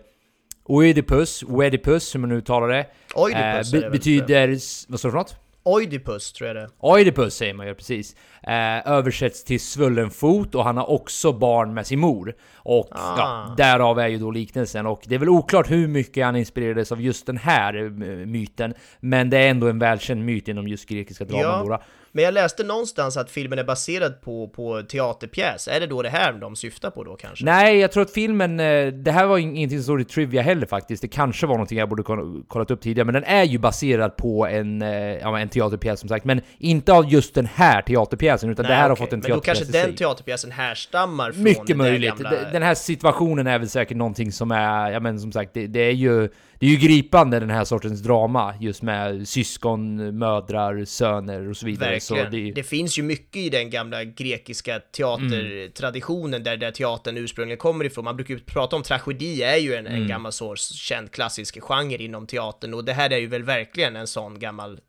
[0.65, 4.49] Oedipus, Oedipus som man nu uttalar det, Oidipus eh, be- betyder...
[4.89, 5.37] Vad står det för något?
[5.75, 6.69] Oidipus tror jag det.
[6.79, 8.17] Oidipus säger man ju precis.
[8.43, 12.35] Eh, översätts till svullen fot och han har också barn med sin mor.
[12.55, 13.15] Och Ah.
[13.19, 14.87] ja, därav är ju då liknelsen.
[14.87, 17.91] Och det är väl oklart hur mycket han inspirerades av just den här eh,
[18.27, 18.75] myten.
[19.01, 21.83] Men det är ändå en välkänd myt inom just grekiska draman Ja.
[22.19, 25.69] Men jag läste någonstans att filmen är baserad på, på teaterpjäs.
[25.69, 27.45] Är det då det här de syftar på då kanske?
[27.45, 28.61] Nej, jag tror att filmen...
[28.61, 31.03] eh, Det här var ingenting som stod i Trivia heller faktiskt.
[31.03, 33.05] Det kanske var någonting jag borde kolla- kollat upp tidigare.
[33.05, 36.25] Men den är ju baserad på en, eh, ja, en teaterpjäs som sagt.
[36.25, 39.07] Men inte av just den här teaterpjäsen, utan det här har okej.
[39.07, 42.15] fått en Men då teaterpjäs kanske den teaterpjäsen härstammar från Mycket där möjligt.
[42.19, 42.51] gamla...
[42.53, 45.81] Den här situationen är väl säkert någonting som är, ja men som sagt, det, det
[45.81, 46.29] är ju
[46.59, 51.67] det är ju gripande den här sortens drama, just med syskon, mödrar, söner och så
[51.67, 51.91] vidare.
[51.91, 52.25] Verkligen.
[52.25, 57.59] Så det, det, finns ju mycket i den gamla grekiska teatertraditionen där, där teatern ursprungligen
[57.59, 58.05] kommer ifrån.
[58.05, 60.03] Man brukar ju prata om tragedi är ju en, Mm.
[60.03, 63.97] en gammal så känd klassisk genre inom teatern och det här är ju väl verkligen
[63.97, 64.81] en sån gammal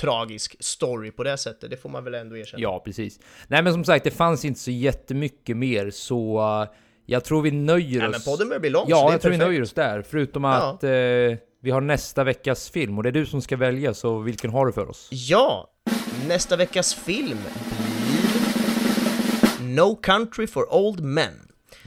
[0.00, 1.70] tragisk story på det sättet.
[1.70, 2.62] Det får man väl ändå erkänna.
[2.62, 3.20] ja, precis.
[3.48, 6.40] Nej men som sagt, det fanns inte så jättemycket mer, så
[7.06, 8.12] jag tror vi nöjer Nej, oss...
[8.26, 9.48] men podden börjar bli lång, Ja, jag tror vi perfekt.
[9.48, 10.02] nöjer oss där.
[10.10, 10.50] Förutom Ja.
[10.50, 10.90] att eh,
[11.62, 14.66] vi har nästa veckas film, och det är du som ska välja, så vilken har
[14.66, 15.08] du för oss?
[15.12, 15.70] Ja,
[16.28, 17.38] nästa veckas film
[19.58, 21.32] blir No Country for Old Men.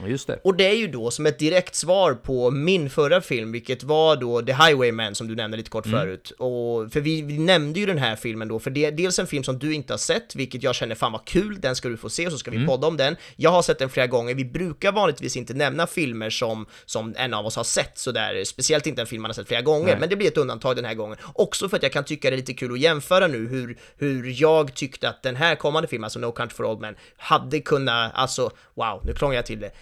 [0.06, 0.40] Just det.
[0.44, 4.16] Och det är ju då som ett direkt svar på min förra film, vilket var
[4.16, 6.30] då The Highwayman som du nämnde lite kort förut.
[6.38, 9.26] Och, för vi, vi nämnde ju den här filmen då, för det är dels en
[9.26, 11.96] film som du inte har sett, vilket jag känner fan vad kul, den ska du
[11.96, 13.16] få se och så ska vi podda om den.
[13.36, 17.34] Jag har sett den flera gånger, vi brukar vanligtvis inte nämna filmer som, som en
[17.34, 19.96] av oss har sett sådär, speciellt inte en film man har sett flera gånger, Nej.
[20.00, 21.16] men det blir ett undantag den här gången.
[21.34, 24.40] Också för att jag kan tycka det är lite kul att jämföra nu hur, hur
[24.40, 28.12] jag tyckte att den här kommande filmen, alltså No Country for Old Men, hade kunnat,
[28.14, 29.70] alltså wow, nu krånglar jag till det,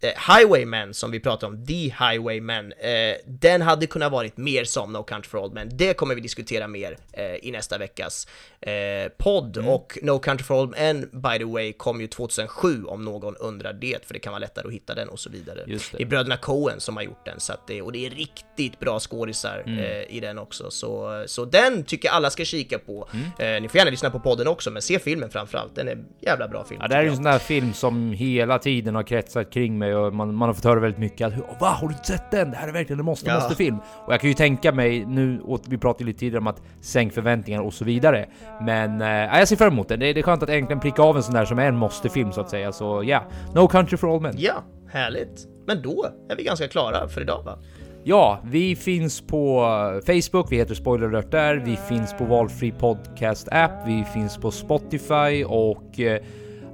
[0.00, 4.92] eh, Highwaymen som vi pratar om, The Highwaymen, eh, den hade kunnat varit mer som
[4.92, 5.68] No Country for Old Men.
[5.76, 8.26] Det kommer vi diskutera mer eh, i nästa veckas
[8.60, 8.72] eh,
[9.18, 9.56] podd.
[9.56, 9.68] Mm.
[9.68, 13.72] Och No Country for Old Men, by the way, kom ju 2007 om någon undrar
[13.72, 15.64] det, för det kan vara lättare att hitta den och så vidare.
[15.66, 15.98] Just det.
[15.98, 19.00] det är bröderna Coen som har gjort den, så det, och det är riktigt bra
[19.00, 19.78] skådisar Mm.
[19.78, 20.70] eh, i den också.
[20.70, 23.08] Så, så den tycker jag alla ska kika på.
[23.12, 23.56] Mm.
[23.56, 25.74] Eh, ni får gärna lyssna på podden också, men se filmen framförallt.
[25.74, 26.80] Den är jävla bra film.
[26.82, 29.94] Ja, det här är en sån där film som hela tiden har kretsat kring mig
[29.94, 31.68] och man, man har fått höra väldigt mycket att Va?
[31.68, 32.50] Har du inte sett den?
[32.50, 33.34] Det här är verkligen en måste, Ja.
[33.34, 33.78] måste film.
[34.06, 37.12] Och jag kan ju tänka mig nu, och vi pratade lite tidigare om att sänk
[37.12, 38.26] förväntningar och så vidare.
[38.62, 40.00] Men eh, ja, jag ser fram emot den.
[40.00, 41.76] Det, är- det är skönt att äntligen pricka av en sån där som är en
[41.76, 42.72] måste-film så att säga.
[42.72, 43.22] Så ja,
[43.54, 44.34] No Country for All Men.
[44.38, 44.52] Ja,
[44.92, 45.46] härligt.
[45.66, 47.58] Men då är vi ganska klara för idag va?
[48.04, 49.60] Ja, vi finns på
[50.06, 51.54] Facebook, vi heter Spoiler Alert där.
[51.56, 56.20] Vi finns på valfri podcast-app, vi finns på Spotify och eh,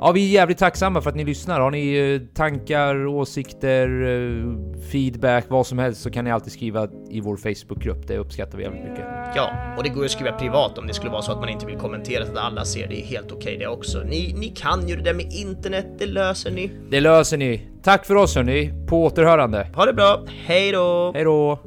[0.00, 1.60] ja, vi är jävligt tacksamma för att ni lyssnar.
[1.60, 6.88] Har ni eh, tankar, åsikter, eh, feedback, vad som helst så kan ni alltid skriva
[7.10, 8.06] i vår Facebookgrupp.
[8.06, 9.04] Det uppskattar vi jävligt mycket.
[9.36, 11.48] Ja, och det går ju att skriva privat om det skulle vara så att man
[11.48, 13.98] inte vill kommentera så att alla ser det är helt okej det också.
[13.98, 16.70] Ni, ni kan ju det där med internet, det löser ni.
[16.90, 17.62] Det löser ni.
[17.82, 19.68] Tack för oss hörni, på återhörande.
[19.74, 21.12] Ha det bra, hej då!
[21.14, 21.58] Hej då!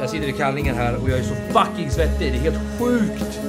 [0.00, 3.40] Jag sitter i kallingen här och jag är så fucking svettig, det är helt sjukt!